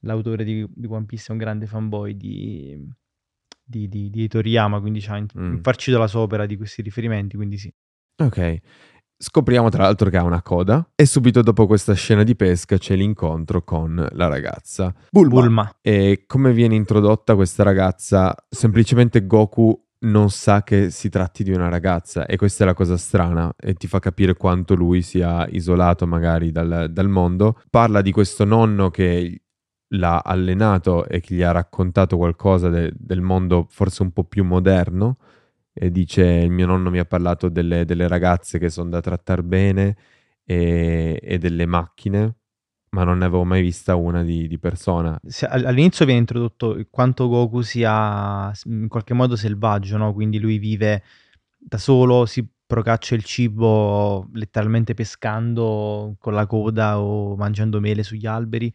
[0.00, 2.86] l'autore di, di One Piece è un grande fanboy di,
[3.64, 5.54] di, di, di Toriyama, quindi ha in- Mm.
[5.54, 7.36] infarcito la sua opera di questi riferimenti.
[7.36, 7.72] Quindi sì,
[8.16, 8.58] ok.
[9.20, 12.94] Scopriamo tra l'altro che ha una coda e subito dopo questa scena di pesca c'è
[12.94, 14.94] l'incontro con la ragazza.
[15.10, 15.40] Bulma.
[15.40, 15.76] Bulma.
[15.80, 18.32] E come viene introdotta questa ragazza?
[18.48, 22.96] Semplicemente Goku non sa che si tratti di una ragazza e questa è la cosa
[22.96, 27.60] strana e ti fa capire quanto lui sia isolato magari dal, dal mondo.
[27.68, 29.42] Parla di questo nonno che
[29.94, 34.44] l'ha allenato e che gli ha raccontato qualcosa de- del mondo forse un po' più
[34.44, 35.16] moderno
[35.78, 39.42] e dice il mio nonno mi ha parlato delle, delle ragazze che sono da trattare
[39.42, 39.96] bene
[40.44, 42.36] e, e, delle macchine,
[42.90, 45.18] ma non ne avevo mai vista una di, di persona.
[45.24, 50.12] Se, all'inizio viene introdotto quanto Goku sia in qualche modo selvaggio, no?
[50.12, 51.02] quindi lui vive
[51.56, 58.26] da solo, si procaccia il cibo letteralmente pescando con la coda o mangiando mele sugli
[58.26, 58.72] alberi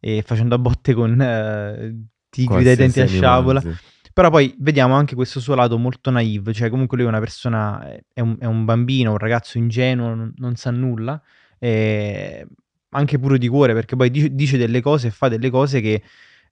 [0.00, 3.60] e facendo a botte con eh, tigri dai denti a sciabola.
[3.60, 3.74] Sì.
[4.16, 7.86] Però poi vediamo anche questo suo lato molto naive, cioè comunque lui è una persona,
[8.14, 11.20] è un, è un bambino, un ragazzo ingenuo, non, non sa nulla,
[11.58, 12.46] e
[12.92, 16.02] anche puro di cuore, perché poi dice, dice delle cose e fa delle cose che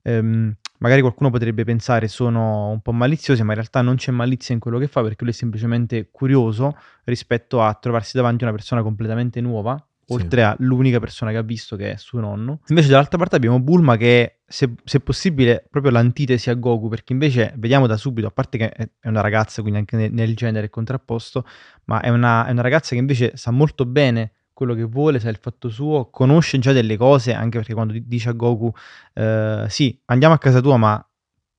[0.03, 4.53] ehm, magari qualcuno potrebbe pensare sono un po' maliziose, ma in realtà non c'è malizia
[4.53, 8.55] in quello che fa, perché lui è semplicemente curioso rispetto a trovarsi davanti a una
[8.55, 10.55] persona completamente nuova, oltre sì.
[10.61, 12.59] all'unica persona che ha visto che è suo nonno.
[12.67, 17.53] Invece dall'altra parte abbiamo Bulma che se, se possibile proprio l'antitesi a Goku, perché invece
[17.57, 20.69] vediamo da subito, a parte che è una ragazza, quindi anche nel, nel genere è
[20.69, 21.45] contrapposto,
[21.85, 25.29] ma è una, è una ragazza che invece sa molto bene quello che vuole, sa
[25.29, 28.71] il fatto suo, conosce già delle cose, anche perché quando dice a Goku,
[29.13, 31.09] eh, sì, andiamo a casa tua, ma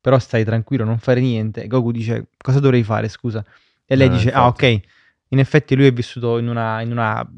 [0.00, 3.44] però stai tranquillo, non fare niente, Goku dice, cosa dovrei fare, scusa?
[3.84, 4.64] E lei eh, dice, ah, infatti.
[4.64, 4.80] ah ok,
[5.28, 7.28] in effetti lui è vissuto in una, in una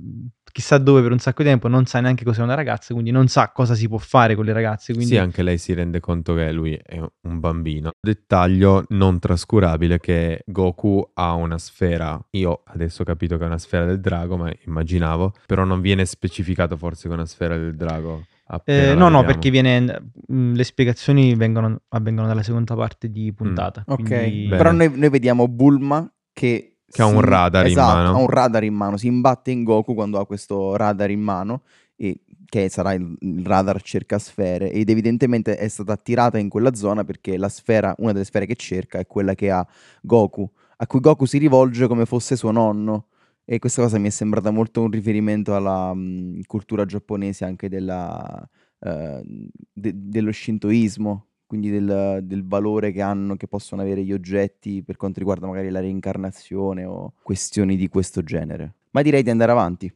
[0.52, 3.28] chissà dove per un sacco di tempo, non sa neanche cos'è una ragazza, quindi non
[3.28, 4.92] sa cosa si può fare con le ragazze.
[4.92, 5.12] Quindi...
[5.12, 7.92] Sì, anche lei si rende conto che lui è un bambino.
[8.00, 12.20] Dettaglio non trascurabile che Goku ha una sfera.
[12.30, 16.04] Io adesso ho capito che è una sfera del drago, ma immaginavo, però non viene
[16.04, 18.24] specificato forse che è una sfera del drago.
[18.64, 23.32] Eh, no, no, perché viene, mh, mm, le spiegazioni vengono, avvengono dalla seconda parte di
[23.34, 23.80] puntata.
[23.80, 23.92] Mm.
[23.92, 28.16] Ok, però noi, noi vediamo Bulma che che ha un radar esatto, in mano.
[28.16, 31.62] ha un radar in mano, si imbatte in Goku quando ha questo radar in mano,
[31.96, 36.74] e, che sarà il, il radar cerca sfere, ed evidentemente è stata attirata in quella
[36.74, 39.66] zona perché la sfera, una delle sfere che cerca è quella che ha
[40.00, 43.06] Goku, a cui Goku si rivolge come fosse suo nonno.
[43.50, 48.46] E questa cosa mi è sembrata molto un riferimento alla mh, cultura giapponese anche della,
[48.80, 49.20] uh,
[49.72, 54.96] de- dello shintoismo, quindi del, del, valore che hanno, che possono avere gli oggetti per
[54.96, 58.74] quanto riguarda magari la reincarnazione o questioni di questo genere.
[58.90, 59.92] Ma direi di andare avanti.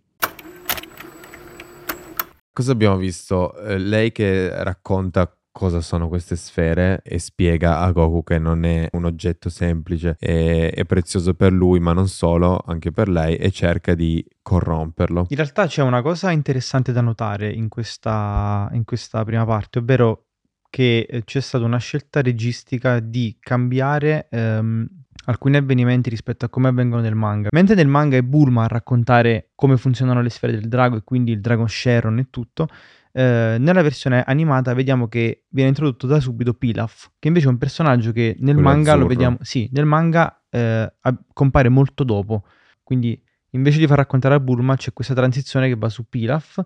[2.50, 3.54] Cosa abbiamo visto?
[3.58, 8.88] Eh, lei che racconta cosa sono queste sfere e spiega a Goku che non è
[8.92, 13.50] un oggetto semplice, è, è, prezioso per lui, ma non solo, anche per lei, e
[13.50, 15.26] cerca di corromperlo.
[15.28, 20.28] In realtà c'è una cosa interessante da notare in questa, in questa prima parte, ovvero
[20.72, 24.88] che eh, c'è stata una scelta registica di cambiare ehm,
[25.26, 27.50] alcuni avvenimenti rispetto a come avvengono nel manga.
[27.52, 31.32] Mentre nel manga è Bulma a raccontare come funzionano le sfere del drago e quindi
[31.32, 32.68] il Dragon Sharon e tutto,
[33.12, 37.58] eh, nella versione animata vediamo che viene introdotto da subito Pilaf, che invece è un
[37.58, 39.00] personaggio che nel Quello manga azzurro.
[39.02, 40.90] lo vediamo, sì, nel manga eh,
[41.34, 42.46] compare molto dopo.
[42.82, 46.62] Quindi invece di far raccontare a Bulma c'è questa transizione che va su Pilaf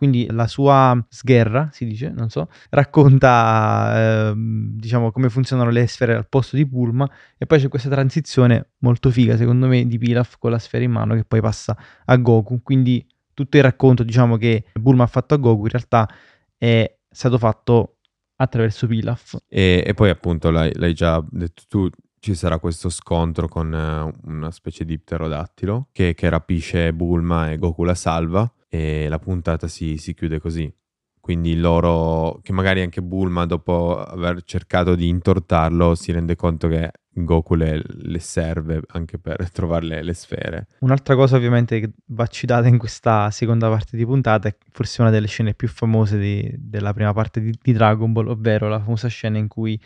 [0.00, 6.14] quindi la sua sgherra, si dice, non so, racconta eh, diciamo come funzionano le sfere
[6.14, 10.38] al posto di Pulma e poi c'è questa transizione molto figa secondo me di Pilaf
[10.38, 14.38] con la sfera in mano che poi passa a Goku, quindi tutto il racconto diciamo
[14.38, 16.08] che Bulma ha fatto a Goku in realtà
[16.56, 17.96] è stato fatto
[18.36, 19.36] attraverso Pilaf.
[19.48, 24.30] E, e poi appunto l'hai, l'hai, già detto tu, ci sarà questo scontro con uh,
[24.30, 29.66] una specie di pterodattilo che, che rapisce Bulma e Goku la salva e la puntata
[29.66, 30.72] si, si chiude così.
[31.20, 36.90] Quindi loro, che magari anche Bulma, dopo aver cercato di intortarlo, si rende conto che
[37.12, 40.68] Goku le, le serve anche per trovare le, le, sfere.
[40.78, 45.10] Un'altra cosa ovviamente che va citata in questa seconda parte di puntata è forse una
[45.10, 49.08] delle scene più famose di, della prima parte di, di, Dragon Ball, ovvero la famosa
[49.08, 49.78] scena in cui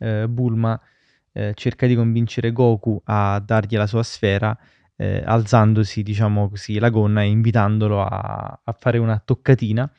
[0.00, 0.78] eh, Bulma
[1.32, 4.56] eh, cerca di convincere Goku a dargli la sua sfera
[4.96, 9.90] eh, alzandosi, diciamo così, la gonna e invitandolo a, a fare una toccatina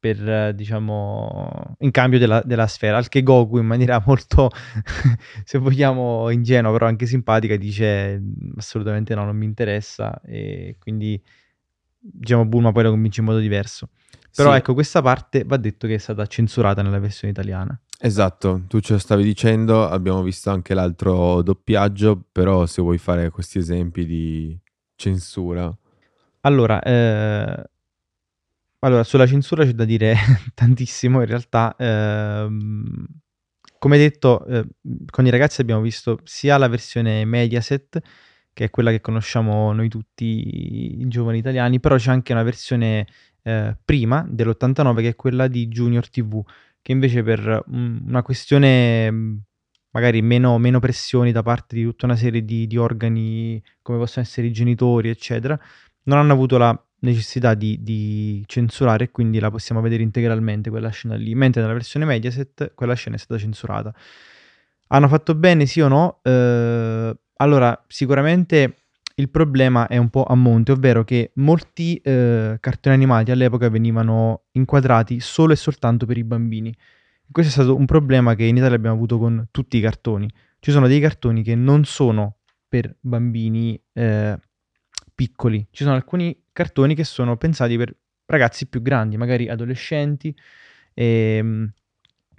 [0.00, 4.50] per, eh, diciamo, in cambio della, della, sfera, al che Goku in maniera molto,
[5.44, 8.20] se vogliamo, ingenua, però anche simpatica, dice
[8.56, 11.22] assolutamente no, non mi interessa e quindi,
[11.98, 13.90] diciamo, Bulma poi lo convince in modo diverso.
[14.34, 14.58] Però sì.
[14.58, 17.78] ecco, questa parte va detto che è stata censurata nella versione italiana.
[18.02, 23.28] Esatto, tu ce lo stavi dicendo, abbiamo visto anche l'altro doppiaggio, però se vuoi fare
[23.28, 24.58] questi esempi di
[24.94, 25.70] censura.
[26.40, 27.62] Allora, eh,
[28.78, 30.14] allora, sulla censura c'è da dire
[30.54, 31.74] tantissimo in realtà.
[31.78, 33.06] Ehm,
[33.78, 34.66] come detto, eh,
[35.10, 38.00] con i ragazzi abbiamo visto sia la versione Mediaset,
[38.54, 43.06] che è quella che conosciamo noi tutti i giovani italiani, però c'è anche una versione
[43.42, 46.42] eh, prima dell'89 che è quella di Junior TV,
[46.82, 49.36] che invece per mm, una questione mm,
[49.92, 54.24] magari meno, meno pressioni da parte di tutta una serie di, di organi come possono
[54.24, 55.58] essere i genitori, eccetera,
[56.04, 60.90] non hanno avuto la necessità di, di, censurare e quindi la possiamo vedere integralmente quella
[60.90, 63.94] scena lì, mentre nella versione Mediaset quella scena è stata censurata.
[64.88, 66.20] Hanno fatto bene sì o no?
[66.22, 68.79] Eh, allora, sicuramente
[69.20, 74.44] il problema è un po' a monte, ovvero che molti eh, cartoni animati all'epoca venivano
[74.52, 76.74] inquadrati solo e soltanto per i bambini.
[77.30, 80.28] Questo è stato un problema che in Italia abbiamo avuto con tutti i cartoni.
[80.58, 84.38] Ci sono dei cartoni che non sono per bambini eh,
[85.14, 87.94] piccoli, ci sono alcuni cartoni che sono pensati per
[88.26, 90.34] ragazzi più grandi, magari adolescenti,
[90.94, 91.72] e, ehm,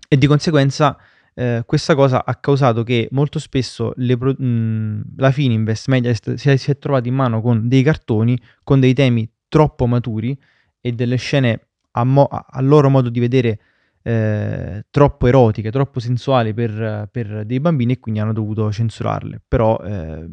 [0.07, 0.97] e di conseguenza
[1.33, 6.57] eh, questa cosa ha causato che molto spesso pro- mh, la Fininvest Mediaset si è,
[6.57, 10.37] si è trovata in mano con dei cartoni con dei temi troppo maturi
[10.81, 13.59] e delle scene a, mo- a loro modo di vedere
[14.03, 19.41] eh, troppo erotiche, troppo sensuali per, per, dei bambini e quindi hanno dovuto censurarle.
[19.47, 20.27] Però eh,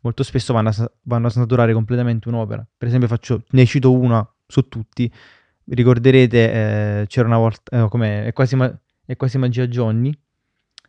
[0.00, 2.66] molto spesso vanno a, vanno a, snaturare completamente un'opera.
[2.76, 5.10] Per esempio, faccio, ne cito una su tutti.
[5.64, 6.52] Ricorderete,
[7.00, 8.74] eh, c'era una volta, eh, come è quasi, ma-
[9.04, 10.16] è quasi magia Johnny.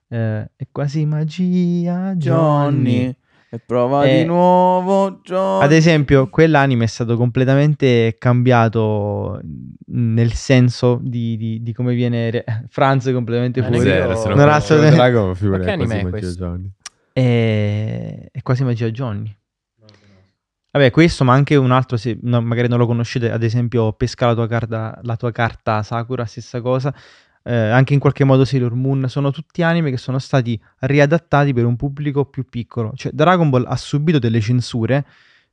[0.07, 2.91] Eh, è quasi magia Johnny.
[2.97, 3.15] Johnny.
[3.49, 5.63] E prova di nuovo Johnny.
[5.63, 9.39] Ad esempio, quell'anime è stato completamente cambiato
[9.87, 13.81] nel senso di, di, di come viene re- Franz completamente fuori.
[13.81, 14.95] Zero, non ha assolutamente...
[14.95, 16.59] Dragon, che anime è questo?
[17.13, 18.29] È...
[18.31, 19.35] è quasi magia Johnny.
[20.71, 24.25] Vabbè, questo, ma anche un altro, se no, magari non lo conoscete, ad esempio Pesca
[24.25, 26.91] la tua carta, la tua carta Sakura, stessa cosa
[27.43, 31.65] eh, anche in qualche modo Sailor Moon, sono tutti anime che sono stati riadattati per
[31.65, 32.93] un pubblico più piccolo.
[32.95, 35.05] Cioè Dragon Ball ha subito delle censure,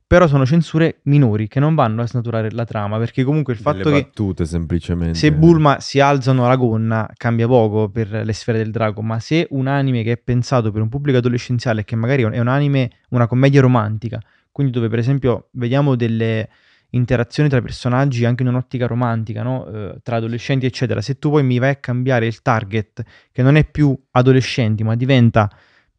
[0.07, 3.89] però sono censure minori che non vanno a snaturare la trama, perché comunque il fatto
[3.89, 5.17] delle che battute semplicemente.
[5.17, 9.47] se Bulma si alzano la gonna cambia poco per le sfere del drago, ma se
[9.51, 13.27] un anime che è pensato per un pubblico adolescenziale, che magari è un anime, una
[13.27, 14.19] commedia romantica,
[14.51, 16.49] quindi dove per esempio vediamo delle
[16.91, 19.65] interazioni tra personaggi anche in un'ottica romantica, no?
[19.67, 21.01] eh, tra adolescenti, eccetera.
[21.01, 24.95] Se tu poi mi vai a cambiare il target, che non è più adolescenti, ma
[24.95, 25.49] diventa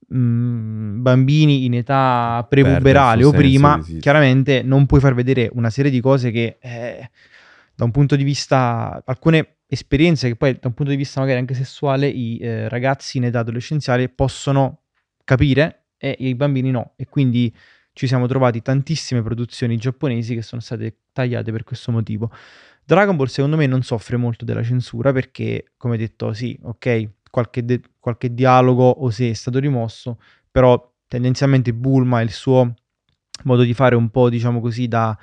[0.08, 5.90] mh, mm, bambini in età prepuberale o prima, chiaramente non puoi far vedere una serie
[5.90, 7.10] di cose che eh,
[7.74, 11.38] da un punto di vista, alcune esperienze che poi da un punto di vista magari
[11.38, 14.82] anche sessuale i eh, ragazzi in età adolescenziale possono
[15.24, 16.92] capire e i bambini no.
[16.96, 17.52] E quindi
[17.92, 22.30] ci siamo trovati tantissime produzioni giapponesi che sono state tagliate per questo motivo.
[22.84, 27.64] Dragon Ball secondo me non soffre molto della censura perché, come detto, sì, ok, qualche,
[27.64, 30.18] de- qualche dialogo o se è stato rimosso,
[30.50, 32.74] però tendenzialmente Bulma e il suo
[33.44, 35.16] modo di fare un po', diciamo così, da,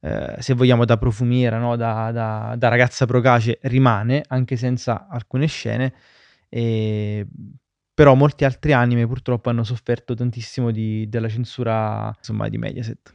[0.00, 1.76] eh, se vogliamo, da profumiera, no?
[1.76, 5.94] da, da, da, ragazza procace, rimane, anche senza alcune scene.
[6.48, 7.26] E
[8.00, 13.14] però molti altri anime purtroppo hanno sofferto tantissimo di, della censura insomma, di Mediaset.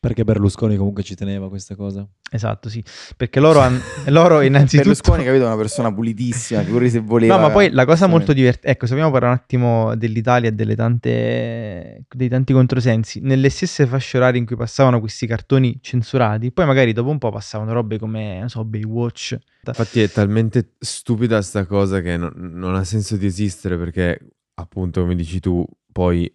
[0.00, 2.08] Perché Berlusconi comunque ci teneva questa cosa.
[2.30, 2.82] Esatto, sì.
[3.18, 4.88] Perché loro, han, loro innanzitutto...
[4.88, 7.36] Berlusconi, capito, è una persona pulitissima, figurati se voleva...
[7.36, 8.68] No, ma poi la cosa molto divertente...
[8.68, 12.06] Ecco, se vogliamo parlare un attimo dell'Italia e delle tante...
[12.08, 13.20] dei tanti controsensi.
[13.20, 17.30] Nelle stesse fasce orarie in cui passavano questi cartoni censurati, poi magari dopo un po'
[17.30, 19.36] passavano robe come, non so, Baywatch.
[19.66, 24.18] Infatti è talmente stupida sta cosa che non, non ha senso di esistere perché,
[24.54, 26.32] appunto, come dici tu, poi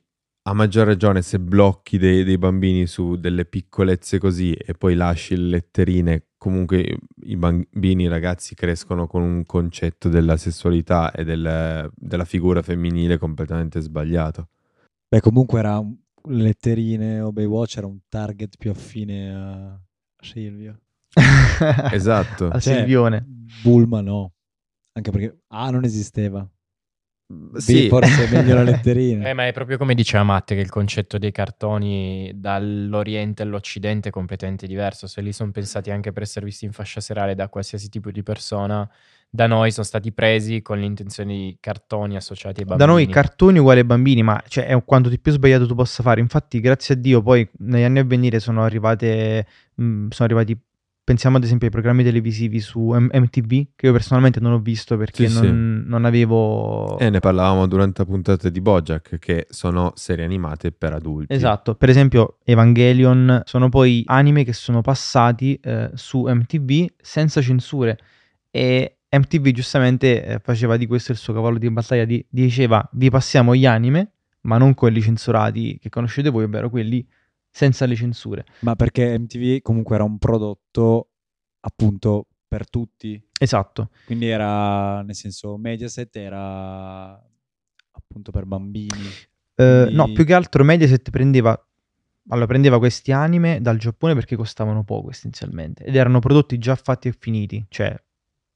[0.47, 5.35] a maggior ragione se blocchi dei, dei, bambini su delle piccolezze così e poi lasci
[5.35, 11.91] le letterine, comunque i bambini, i ragazzi crescono con un concetto della sessualità e del,
[11.95, 14.49] della figura femminile completamente sbagliato.
[15.07, 15.95] Beh, comunque era un,
[16.27, 19.81] letterine o Baywatch era un target più affine a
[20.19, 20.79] Silvio.
[21.91, 22.49] esatto.
[22.49, 23.25] a cioè, Silvione.
[23.63, 24.33] Bulma no.
[24.93, 26.47] Anche perché A non esisteva.
[27.55, 27.87] Sì.
[27.87, 29.27] forse è meglio la letterina.
[29.29, 34.11] Eh, ma è proprio come diceva Matte che il concetto dei cartoni dall'Oriente all'Occidente è
[34.11, 35.07] completamente diverso.
[35.07, 38.21] Se li sono pensati anche per essere visti in fascia serale da qualsiasi tipo di
[38.21, 38.87] persona,
[39.27, 42.87] da noi sono stati presi con l'intenzione di cartoni associati ai bambini.
[42.87, 46.03] Da noi cartoni uguali ai bambini, ma cioè, è quanto di più sbagliato tu possa
[46.03, 46.21] fare.
[46.21, 50.57] Infatti, grazie a Dio, poi negli anni a venire sono arrivate, mh, sono arrivati
[51.05, 54.97] pensiamo ad esempio ai programmi televisivi su M- MTV, che io personalmente non ho visto
[54.97, 56.97] perché Sì, non, non avevo...
[56.97, 61.31] E ne parlavamo durante la puntata di Bojack, che sono serie animate per adulti.
[61.31, 67.99] Esatto, per esempio Evangelion sono poi anime che sono passati eh, su MTV senza censure.
[68.49, 73.11] E MTV giustamente eh, faceva di questo il suo cavallo di battaglia, di- diceva vi
[73.11, 77.05] passiamo gli anime, ma non quelli censurati che conoscete voi, ovvero quelli
[77.55, 78.45] senza le censure.
[78.59, 81.11] Ma perché MTV comunque era un prodotto
[81.61, 83.21] appunto per tutti.
[83.39, 83.91] Esatto.
[84.05, 87.11] Quindi era, nel senso, Mediaset era
[87.91, 88.89] appunto per bambini.
[89.55, 91.57] Quindi- no, più che altro Mediaset prendeva,
[92.27, 97.07] allora, prendeva questi anime dal Giappone perché costavano poco essenzialmente ed erano prodotti già fatti
[97.07, 97.95] e finiti, cioè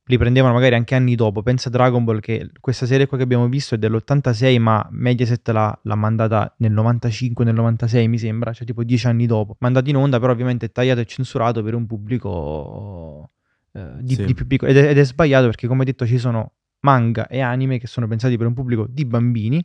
[0.09, 1.43] li prendevano magari anche anni dopo.
[1.43, 5.47] Pensa a Dragon Ball che questa serie qua che abbiamo visto è dell'86 ma Mediaset
[5.49, 9.55] l'ha, l'ha mandata nel 95, nel 96 mi sembra, cioè tipo dieci anni dopo.
[9.59, 13.29] Mandato in onda però ovviamente è tagliato e censurato per un pubblico
[13.73, 14.25] eh, di, Sì.
[14.25, 17.41] di più piccolo ed è, ed è sbagliato perché come detto ci sono manga e
[17.41, 19.63] anime che sono pensati per un pubblico di bambini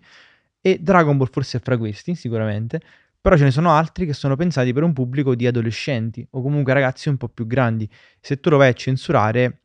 [0.60, 2.80] e Dragon Ball forse è fra questi, sicuramente.
[3.18, 6.74] Però ce ne sono altri che sono pensati per un pubblico di adolescenti o comunque
[6.74, 7.88] ragazzi un po' più grandi.
[8.20, 9.60] Se tu lo vai a censurare,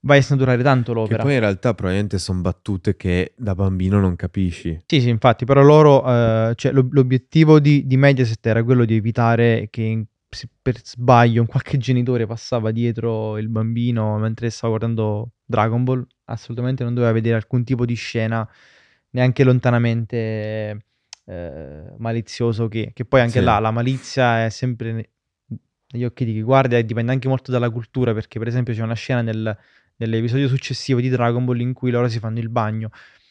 [0.00, 1.22] vai a snaturare tanto Che l'opera.
[1.22, 4.78] poi in realtà probabilmente sono battute che da bambino non capisci.
[4.86, 8.94] Sì, sì, infatti, però loro, eh, cioè, l'ob- l'obiettivo di, di Mediaset era quello di
[8.96, 14.76] evitare che in- se per sbaglio un qualche genitore passava dietro il bambino mentre stava
[14.76, 16.06] guardando Dragon Ball.
[16.24, 18.46] Assolutamente non doveva vedere alcun tipo di scena,
[19.10, 20.84] neanche lontanamente
[21.24, 22.68] eh, malizioso.
[22.68, 23.44] Che, che poi anche Sì.
[23.44, 25.08] là la malizia è sempre ne-
[25.92, 28.12] negli occhi di chi guarda e dipende anche molto dalla cultura.
[28.12, 29.56] Perché, per esempio, c'è una scena nel-
[29.98, 32.90] nell'episodio successivo di Dragon Ball in cui loro si fanno il bagno.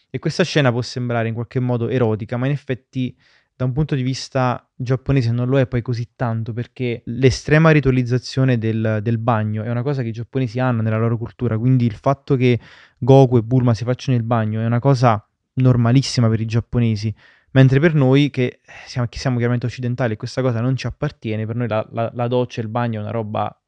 [0.10, 3.16] E questa scena può sembrare in qualche modo erotica, ma in effetti
[3.58, 8.60] da un punto di vista giapponese non lo è poi così tanto perché l'estrema ritualizzazione
[8.60, 11.96] del, del bagno è una cosa che i giapponesi hanno nella loro cultura, quindi il
[11.96, 12.60] fatto che
[13.00, 17.14] Goku e Bulma si facciano il bagno è una cosa normalissima per i giapponesi,
[17.54, 21.48] mentre per noi che siamo, che siamo chiaramente occidentali e questa cosa non ci appartiene,
[21.48, 23.60] per noi la, la- la doccia e il bagno è una roba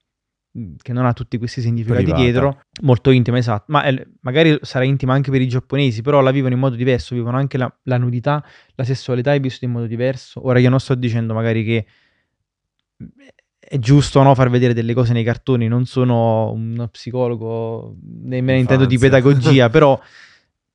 [0.81, 2.21] che non ha tutti questi significati Privata.
[2.23, 6.31] dietro, molto intima, esatto, ma è- magari sarà intima anche per i giapponesi, però la
[6.31, 8.43] vivono in modo diverso, vivono anche la, la nudità,
[8.75, 10.45] la sessualità è vissuta in modo diverso.
[10.45, 11.85] Ora io non sto dicendo magari che
[13.59, 18.53] è giusto no far vedere delle cose nei cartoni, non sono uno psicologo, né me
[18.53, 19.99] ne intendo di pedagogia, però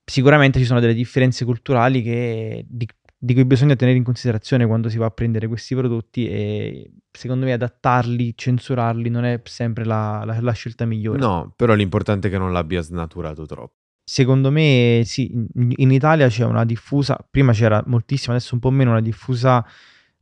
[0.04, 2.86] sicuramente ci sono delle differenze culturali che- di,
[3.24, 7.46] di cui bisogna tenere in considerazione quando si va a prendere questi prodotti e secondo
[7.46, 11.18] me adattarli, censurarli non è sempre la, la- la scelta migliore.
[11.18, 13.72] No, però l'importante è che non l'abbia snaturato troppo.
[14.04, 18.68] Secondo me sì, in, in Italia c'è una diffusa, prima c'era moltissima, adesso un po'
[18.70, 19.66] meno, una diffusa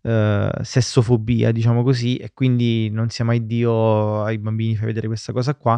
[0.00, 5.32] eh, sessofobia, diciamo così, e quindi non sia mai Dio ai bambini fai vedere questa
[5.32, 5.76] cosa qua.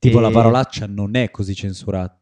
[0.00, 2.18] Tipo E- la parolaccia non è così censurata.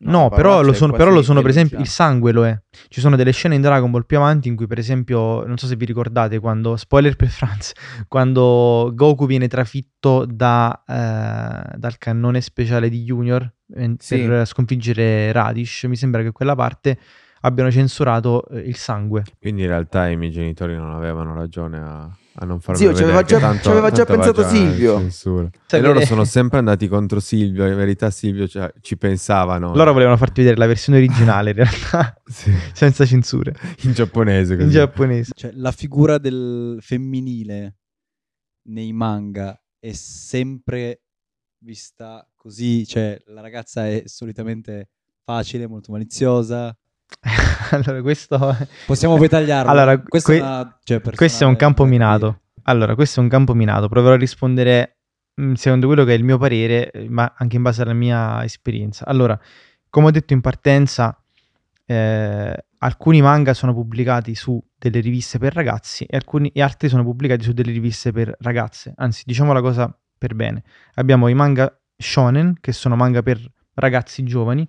[0.00, 2.56] No, però lo sono, però lo sono per esempio, il sangue lo è.
[2.88, 5.66] Ci sono delle scene in Dragon Ball più avanti in cui per esempio, non so
[5.66, 7.72] se vi ricordate, quando, spoiler per Franz,
[8.06, 14.18] quando Goku viene trafitto da, eh, dal cannone speciale di Junior eh, Sì.
[14.18, 16.98] per sconfiggere Radish, mi sembra che quella parte
[17.40, 19.24] abbiano censurato eh, il sangue.
[19.40, 23.02] Quindi in realtà i miei genitori non avevano ragione a, a non farmi Zio, ci
[23.02, 24.98] vedere aveva già- tanto, ci aveva già pensato già Silvio.
[24.98, 25.50] censura.
[25.66, 29.74] Sai, e loro sono sempre andati contro Silvio, in verità Silvio ci, ci pensavano.
[29.74, 34.66] Loro volevano farti vedere la versione originale in realtà, Sì, senza censure, in giapponese così.
[34.66, 35.32] in giapponese.
[35.34, 37.76] Cioè, la figura del femminile
[38.68, 41.02] nei manga è sempre
[41.64, 44.90] vista così, cioè la ragazza è solitamente
[45.24, 46.76] facile, molto maliziosa.
[47.70, 48.56] allora, questo...
[48.86, 49.70] Possiamo poi tagliarlo.
[49.70, 52.40] Allora, questo, que- è, una, cioè, Questo è un campo minato.
[52.64, 53.88] Allora, questo è un campo minato.
[53.88, 54.98] Proverò a rispondere
[55.34, 58.44] mh, secondo quello che è il mio parere, eh, ma anche in base alla mia
[58.44, 59.06] esperienza.
[59.06, 59.38] Allora,
[59.88, 61.20] come ho detto in partenza,
[61.86, 67.02] eh, alcuni manga sono pubblicati su delle riviste per ragazzi e, alcuni, e altri sono
[67.02, 68.92] pubblicati su delle riviste per ragazze.
[68.96, 70.62] Anzi, diciamo la cosa per bene.
[70.94, 73.40] Abbiamo i manga shonen, che sono manga per
[73.74, 74.68] ragazzi giovani.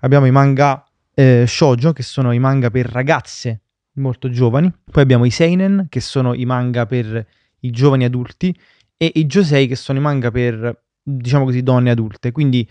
[0.00, 3.60] Abbiamo i manga eh, shoujo, che sono i manga per ragazze
[3.94, 4.72] molto giovani.
[4.90, 7.26] Poi abbiamo i seinen, che sono i manga per
[7.60, 8.56] i giovani adulti,
[8.96, 12.32] e i josei, che sono i manga per, diciamo così, donne adulte.
[12.32, 12.68] Quindi,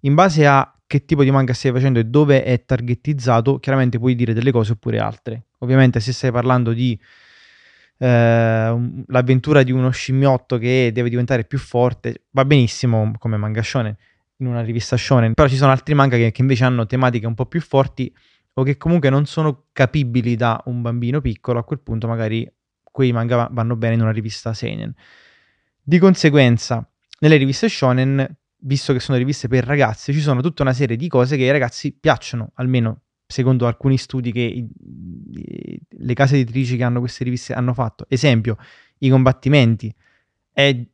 [0.00, 4.14] in base a che tipo di manga stai facendo e dove è targetizzato, chiaramente puoi
[4.14, 5.44] dire delle cose oppure altre.
[5.58, 6.98] Ovviamente, se stai parlando di
[7.98, 13.96] eh, l'avventura di uno scimmiotto che deve diventare più forte, va benissimo come manga shonen
[14.38, 17.34] in una rivista shonen, però ci sono altri manga che, che invece hanno tematiche un
[17.34, 18.12] po' più forti
[18.54, 22.50] o che comunque non sono capibili da un bambino piccolo, a quel punto magari
[22.82, 24.94] quei manga va- vanno bene in una rivista seinen.
[25.82, 26.88] Di conseguenza,
[27.20, 31.08] nelle riviste shonen, visto che sono riviste per ragazzi, ci sono tutta una serie di
[31.08, 34.68] cose che ai ragazzi piacciono, almeno secondo alcuni studi che i-
[35.32, 38.06] i- le case editrici che hanno queste riviste hanno fatto.
[38.08, 38.56] Esempio,
[38.98, 39.92] i combattimenti.
[40.52, 40.86] È-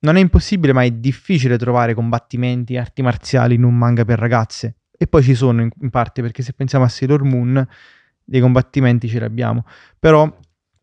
[0.00, 4.76] non è impossibile, ma è difficile trovare combattimenti, arti marziali in un manga per ragazze.
[4.96, 7.66] E poi ci sono in, in parte, perché se pensiamo a Sailor Moon,
[8.24, 9.64] dei combattimenti ce li abbiamo.
[9.98, 10.38] Però,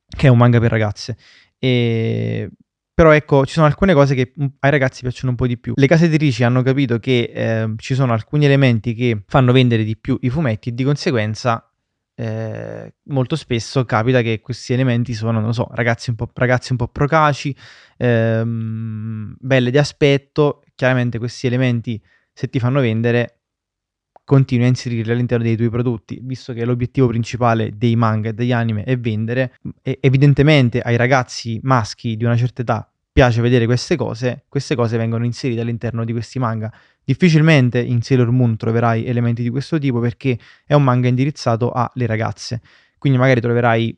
[0.08, 1.18] che è un manga per ragazze.
[1.60, 2.50] E...
[2.94, 5.74] Però ecco, ci sono alcune cose che mm, ai ragazzi piacciono un po' di più.
[5.76, 9.98] Le case editrici hanno capito che eh, ci sono alcuni elementi che fanno vendere di
[9.98, 11.70] più i fumetti e di conseguenza
[12.16, 16.78] eh, molto spesso capita che questi elementi sono, non so, ragazzi un po', ragazzi un
[16.78, 17.56] po' procaci,
[17.98, 20.62] ehm, belle di aspetto.
[20.76, 22.02] Chiaramente questi elementi,
[22.34, 23.40] se ti fanno vendere,
[24.24, 28.52] continui a inserirli all'interno dei tuoi prodotti, visto che l'obiettivo principale dei manga e degli
[28.52, 33.96] anime è vendere, e evidentemente ai ragazzi maschi di una certa età piace vedere queste
[33.96, 36.70] cose, queste cose vengono inserite all'interno di questi manga.
[37.06, 42.06] Difficilmente in Sailor Moon troverai elementi di questo tipo perché è un manga indirizzato alle
[42.08, 42.62] ragazze,
[42.98, 43.98] quindi magari troverai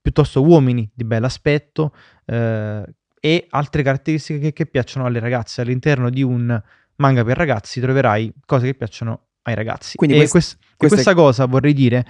[0.00, 1.94] piuttosto uomini di bell'aspetto
[2.26, 2.82] eh,
[3.20, 5.60] e altre caratteristiche che, che piacciono alle ragazze.
[5.60, 6.60] All'interno di un
[6.96, 9.96] manga per ragazzi troverai cose che piacciono ai ragazzi.
[9.96, 12.04] Quindi e quest- quest- queste- questa cosa vorrei dire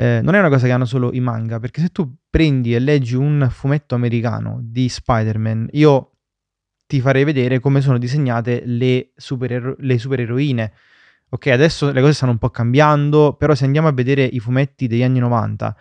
[0.00, 2.78] eh, non è una cosa che hanno solo i manga, perché se tu prendi e
[2.78, 6.12] leggi un fumetto americano di Spider-Man, io
[6.90, 10.72] ti farei vedere come sono disegnate le, superero- le supereroine.
[11.28, 14.88] Ok, adesso le cose stanno un po' cambiando, però se andiamo a vedere i fumetti
[14.88, 15.76] degli anni 90,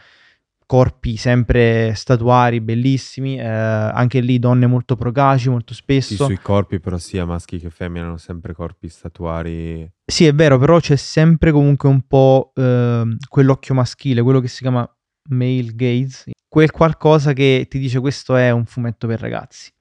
[0.68, 6.26] corpi sempre statuari, bellissimi, eh, anche lì donne molto procaci, molto Sì, spesso.
[6.26, 9.92] sui corpi, però sia maschi che femmine hanno sempre corpi statuari.
[10.06, 14.62] Sì, è vero, però c'è sempre comunque un po' ehm, quell'occhio maschile, quello che si
[14.62, 14.88] chiama
[15.30, 19.72] male gaze, quel qualcosa che ti dice questo è un fumetto per ragazzi.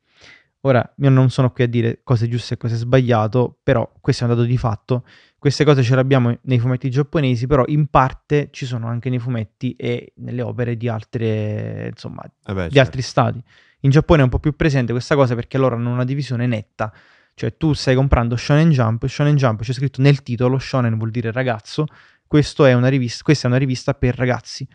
[0.69, 3.91] Ora, io non sono qui a dire cosa è giusto e cosa è sbagliato, però
[4.03, 5.03] questo è un dato di fatto.
[5.39, 9.19] Queste cose ce le abbiamo nei fumetti giapponesi, però in parte ci sono anche nei
[9.19, 12.79] fumetti e nelle opere di altre, insomma, Eh beh, di certo.
[12.81, 13.43] altri stati.
[13.81, 16.93] In Giappone è un po' più presente questa cosa perché loro hanno una divisione netta.
[17.33, 21.33] Cioè tu stai comprando Shonen Jump, Shonen Jump c'è scritto nel titolo, Shonen vuol dire
[21.33, 21.87] ragazzo,
[22.29, 24.69] è una rivista, questa è una rivista per ragazzi.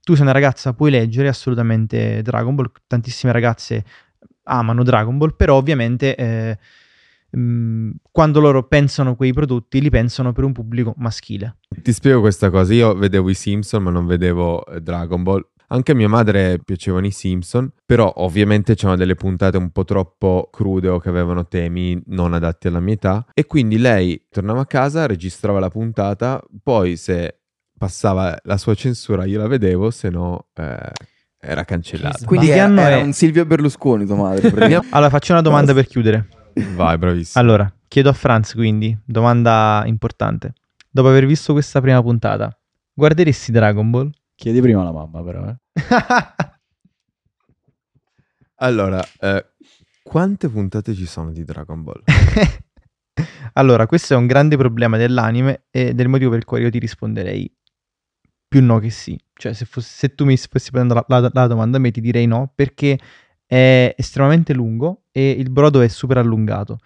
[0.00, 3.84] Tu sei una ragazza, puoi leggere assolutamente Dragon Ball, tantissime ragazze
[4.44, 6.58] amano Dragon Ball, però ovviamente eh,
[7.30, 11.56] mh, quando loro pensano quei prodotti li pensano per un pubblico maschile.
[11.68, 12.72] Ti spiego questa cosa.
[12.72, 15.46] Io vedevo i Simpson, ma non vedevo eh, Dragon Ball.
[15.68, 20.48] Anche a mia madre piacevano i Simpson, però ovviamente c'erano delle puntate un po' troppo
[20.52, 23.26] crude o che avevano temi non adatti alla mia età.
[23.32, 27.40] E quindi lei tornava a casa, registrava la puntata, poi se
[27.76, 30.92] passava la sua censura io la vedevo, se no eh,
[31.44, 32.24] era cancellata.
[32.24, 33.02] Quindi Di che era, anno era è?
[33.02, 34.50] un Silvio Berlusconi tua madre.
[34.90, 36.28] Allora faccio una domanda per chiudere.
[36.74, 37.42] Vai, bravissimo.
[37.42, 40.52] Allora, chiedo a Franz quindi, domanda importante.
[40.90, 42.56] Dopo aver visto questa prima puntata,
[42.92, 44.10] guarderesti Dragon Ball?
[44.36, 45.48] Chiedi prima alla mamma, però.
[45.48, 45.56] Eh.
[48.58, 49.44] Allora, eh,
[50.02, 52.02] quante puntate ci sono di Dragon Ball?
[53.54, 56.78] allora, questo è un grande problema dell'anime e del motivo per il quale io ti
[56.78, 57.52] risponderei
[58.54, 59.18] più no che sì.
[59.36, 62.00] Cioè, se, fosse- se tu mi stessi prendendo la, la- la domanda a me ti
[62.00, 62.96] direi no, perché
[63.44, 66.78] è estremamente lungo e il brodo è super allungato.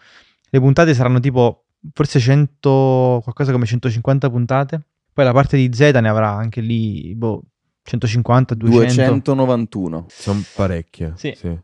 [0.49, 4.81] Le puntate saranno tipo forse 100, qualcosa come 150 puntate.
[5.13, 7.43] Poi la parte di Z ne avrà anche lì, boh,
[7.83, 8.95] 150, 200.
[9.03, 10.07] 291.
[10.09, 11.13] Sono parecchie.
[11.17, 11.35] Sì.
[11.37, 11.55] sì.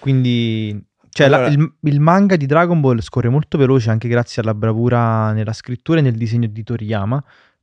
[0.00, 4.42] Quindi, cioè, la- Allora- il, il manga di Dragon Ball scorre molto veloce anche grazie
[4.42, 7.22] alla bravura nella scrittura e nel disegno di Toriyama.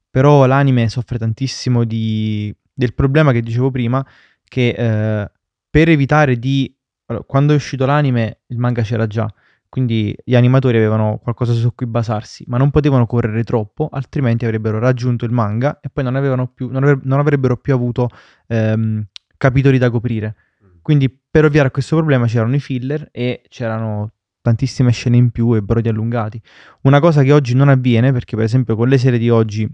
[0.09, 4.05] Però l'anime soffre tantissimo di- del problema che dicevo prima,
[4.43, 5.31] che eh,
[5.69, 6.73] per evitare di...
[7.05, 9.31] allora, quando è uscito l'anime il manga c'era già,
[9.69, 14.79] quindi gli animatori avevano qualcosa su cui basarsi, ma non potevano correre troppo, altrimenti avrebbero
[14.79, 18.09] raggiunto il manga e poi non, avevano più, non, avre- non avrebbero più avuto
[18.47, 19.05] ehm,
[19.37, 20.35] capitoli da coprire.
[20.81, 25.53] Quindi per ovviare a questo problema c'erano i filler e c'erano tantissime scene in più
[25.53, 26.41] e brodi allungati.
[26.81, 29.69] Una cosa che oggi non avviene, perché per esempio con le serie di oggi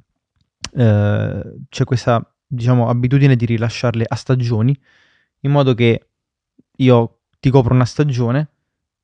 [0.75, 4.77] eh, c'è questa diciamo abitudine di rilasciarle a stagioni,
[5.41, 6.07] in modo che
[6.77, 8.49] io ti copro una stagione,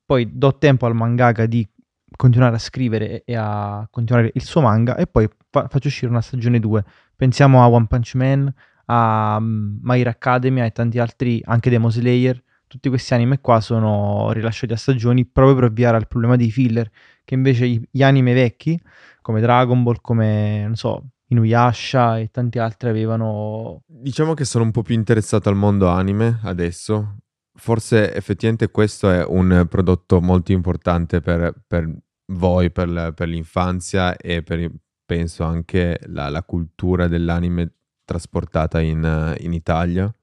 [0.05, 1.67] poi do tempo al mangaka di
[2.15, 6.21] continuare a scrivere e a continuare il suo manga e poi fa- faccio uscire una
[6.21, 6.83] stagione 2.
[7.15, 8.53] Pensiamo a One Punch Man,
[8.85, 12.41] a mm, My Hero Academia e tanti altri, anche Demon Slayer.
[12.67, 16.89] Tutti questi anime qua sono rilasciati a stagioni proprio per ovviare al problema dei filler,
[17.23, 18.79] che invece gli anime vecchi,
[19.21, 23.83] come Dragon Ball, come, non so, Inuyasha e tanti altri avevano...
[23.87, 27.15] Diciamo che sono un po' più interessato al mondo anime adesso.
[27.53, 31.89] forse effettivamente questo è un prodotto molto importante per, per
[32.33, 34.71] voi, per, la- per l'infanzia e per,
[35.05, 37.73] penso anche la, la cultura dell'anime
[38.03, 40.13] trasportata in, in Italia.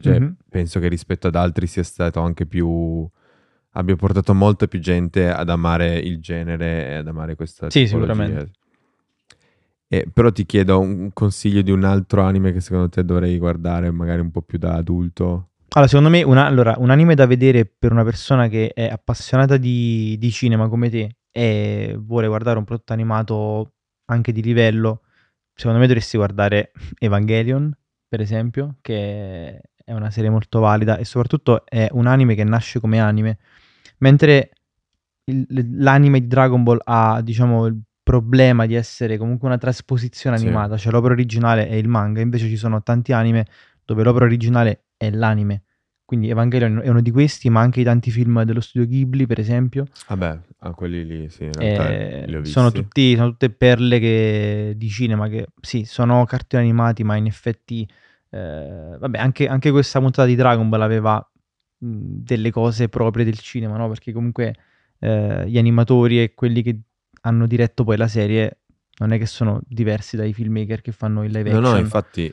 [0.00, 0.36] Cioè, Mhm.
[0.48, 3.08] penso che rispetto ad altri sia stato anche più...
[3.74, 8.12] abbia portato molta più gente ad amare il genere e ad amare questa Sì, tipologia.
[8.14, 8.52] sicuramente.
[9.92, 13.90] E, però ti chiedo un consiglio di un altro anime che secondo te dovrei guardare,
[13.90, 15.50] magari un po' più da adulto.
[15.74, 19.58] Allora, secondo me una- allora, un anime da vedere per una persona che è appassionata
[19.58, 23.72] di, di cinema come te e vuole guardare un prodotto animato
[24.06, 25.02] anche di livello,
[25.52, 27.70] secondo me dovresti guardare Evangelion,
[28.08, 32.80] per esempio, che è una serie molto valida e soprattutto è un anime che nasce
[32.80, 33.36] come anime,
[33.98, 34.52] mentre
[35.24, 35.46] il-
[35.82, 40.44] l'anime di Dragon Ball ha, diciamo, il problema di essere comunque una trasposizione Sì.
[40.46, 43.46] animata, cioè l'opera originale è il manga, invece ci sono tanti anime
[43.84, 45.62] dove l'opera originale è l'anime.
[46.04, 49.38] Quindi Evangelion è uno di questi, ma anche i tanti film dello studio Ghibli, per
[49.38, 49.86] esempio.
[50.08, 52.52] Vabbè, a quelli lì, sì, in realtà Eh, li ho visti.
[52.52, 57.26] sono, tutti, sono tutte perle che- di cinema che sì, sono cartoni animati, ma in
[57.26, 57.88] effetti,
[58.30, 61.16] eh, vabbè, anche, anche questa puntata di Dragon Ball aveva
[61.78, 61.86] mh,
[62.22, 63.88] delle cose proprie del cinema, no?
[63.88, 64.54] Perché comunque
[64.98, 66.78] eh, gli animatori e quelli che
[67.22, 68.58] hanno diretto poi la serie
[68.98, 71.74] non è che sono diversi dai filmmaker che fanno il live No, action.
[71.74, 72.32] no, infatti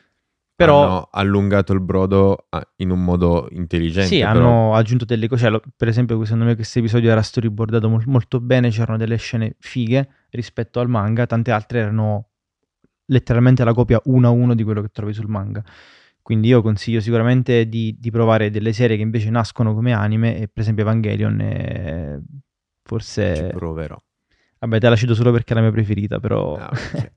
[0.53, 4.09] Però- hanno allungato il brodo in un modo intelligente.
[4.09, 5.49] Sì, però- hanno aggiunto delle cose.
[5.49, 9.55] cioè, per esempio, secondo me questo episodio era storyboardato mol- molto bene, c'erano delle scene
[9.59, 12.27] fighe rispetto al manga, tante altre erano
[13.05, 15.63] letteralmente la copia uno a uno di quello che trovi sul manga.
[16.21, 20.47] Quindi io consiglio sicuramente di, di provare delle serie che invece nascono come anime, e
[20.49, 22.39] per esempio Evangelion Ci
[22.83, 23.49] forse...
[23.53, 23.97] proverò.
[24.59, 26.57] Vabbè, te la cito solo perché è la mia preferita, però...
[26.57, 27.11] Ah, ok.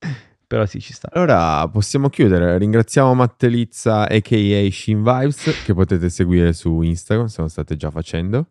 [0.46, 1.08] però sì, ci sta.
[1.12, 2.56] Allora possiamo chiudere.
[2.58, 4.70] Ringraziamo Mattelizza a.k.a.
[4.70, 8.46] Shin Vibes che potete seguire su Instagram, se lo state già facendo.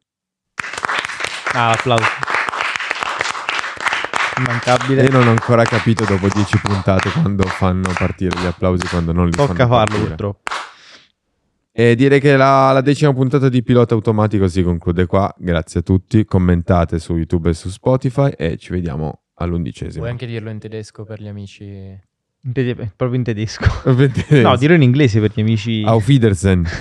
[1.53, 2.05] Ah, applauso.
[4.37, 5.07] Immancabile.
[5.07, 9.25] E non ho ancora capito dopo 10 puntate quando fanno partire gli applausi, quando non
[9.25, 10.05] li Tocca fanno farlo partire.
[10.05, 10.41] purtroppo.
[11.71, 15.33] E direi che la, la, decima puntata di Pilota Automatico si conclude qua.
[15.37, 16.25] Grazie a tutti.
[16.25, 19.99] Commentate su YouTube e su Spotify e ci vediamo all'undicesimo.
[19.99, 21.65] Puoi anche dirlo in tedesco per gli amici.
[21.65, 23.65] In te- proprio in tedesco.
[23.89, 24.41] in tedesco.
[24.41, 25.83] No, dirlo in inglese per gli amici.
[25.85, 26.65] Auf Wiedersehen.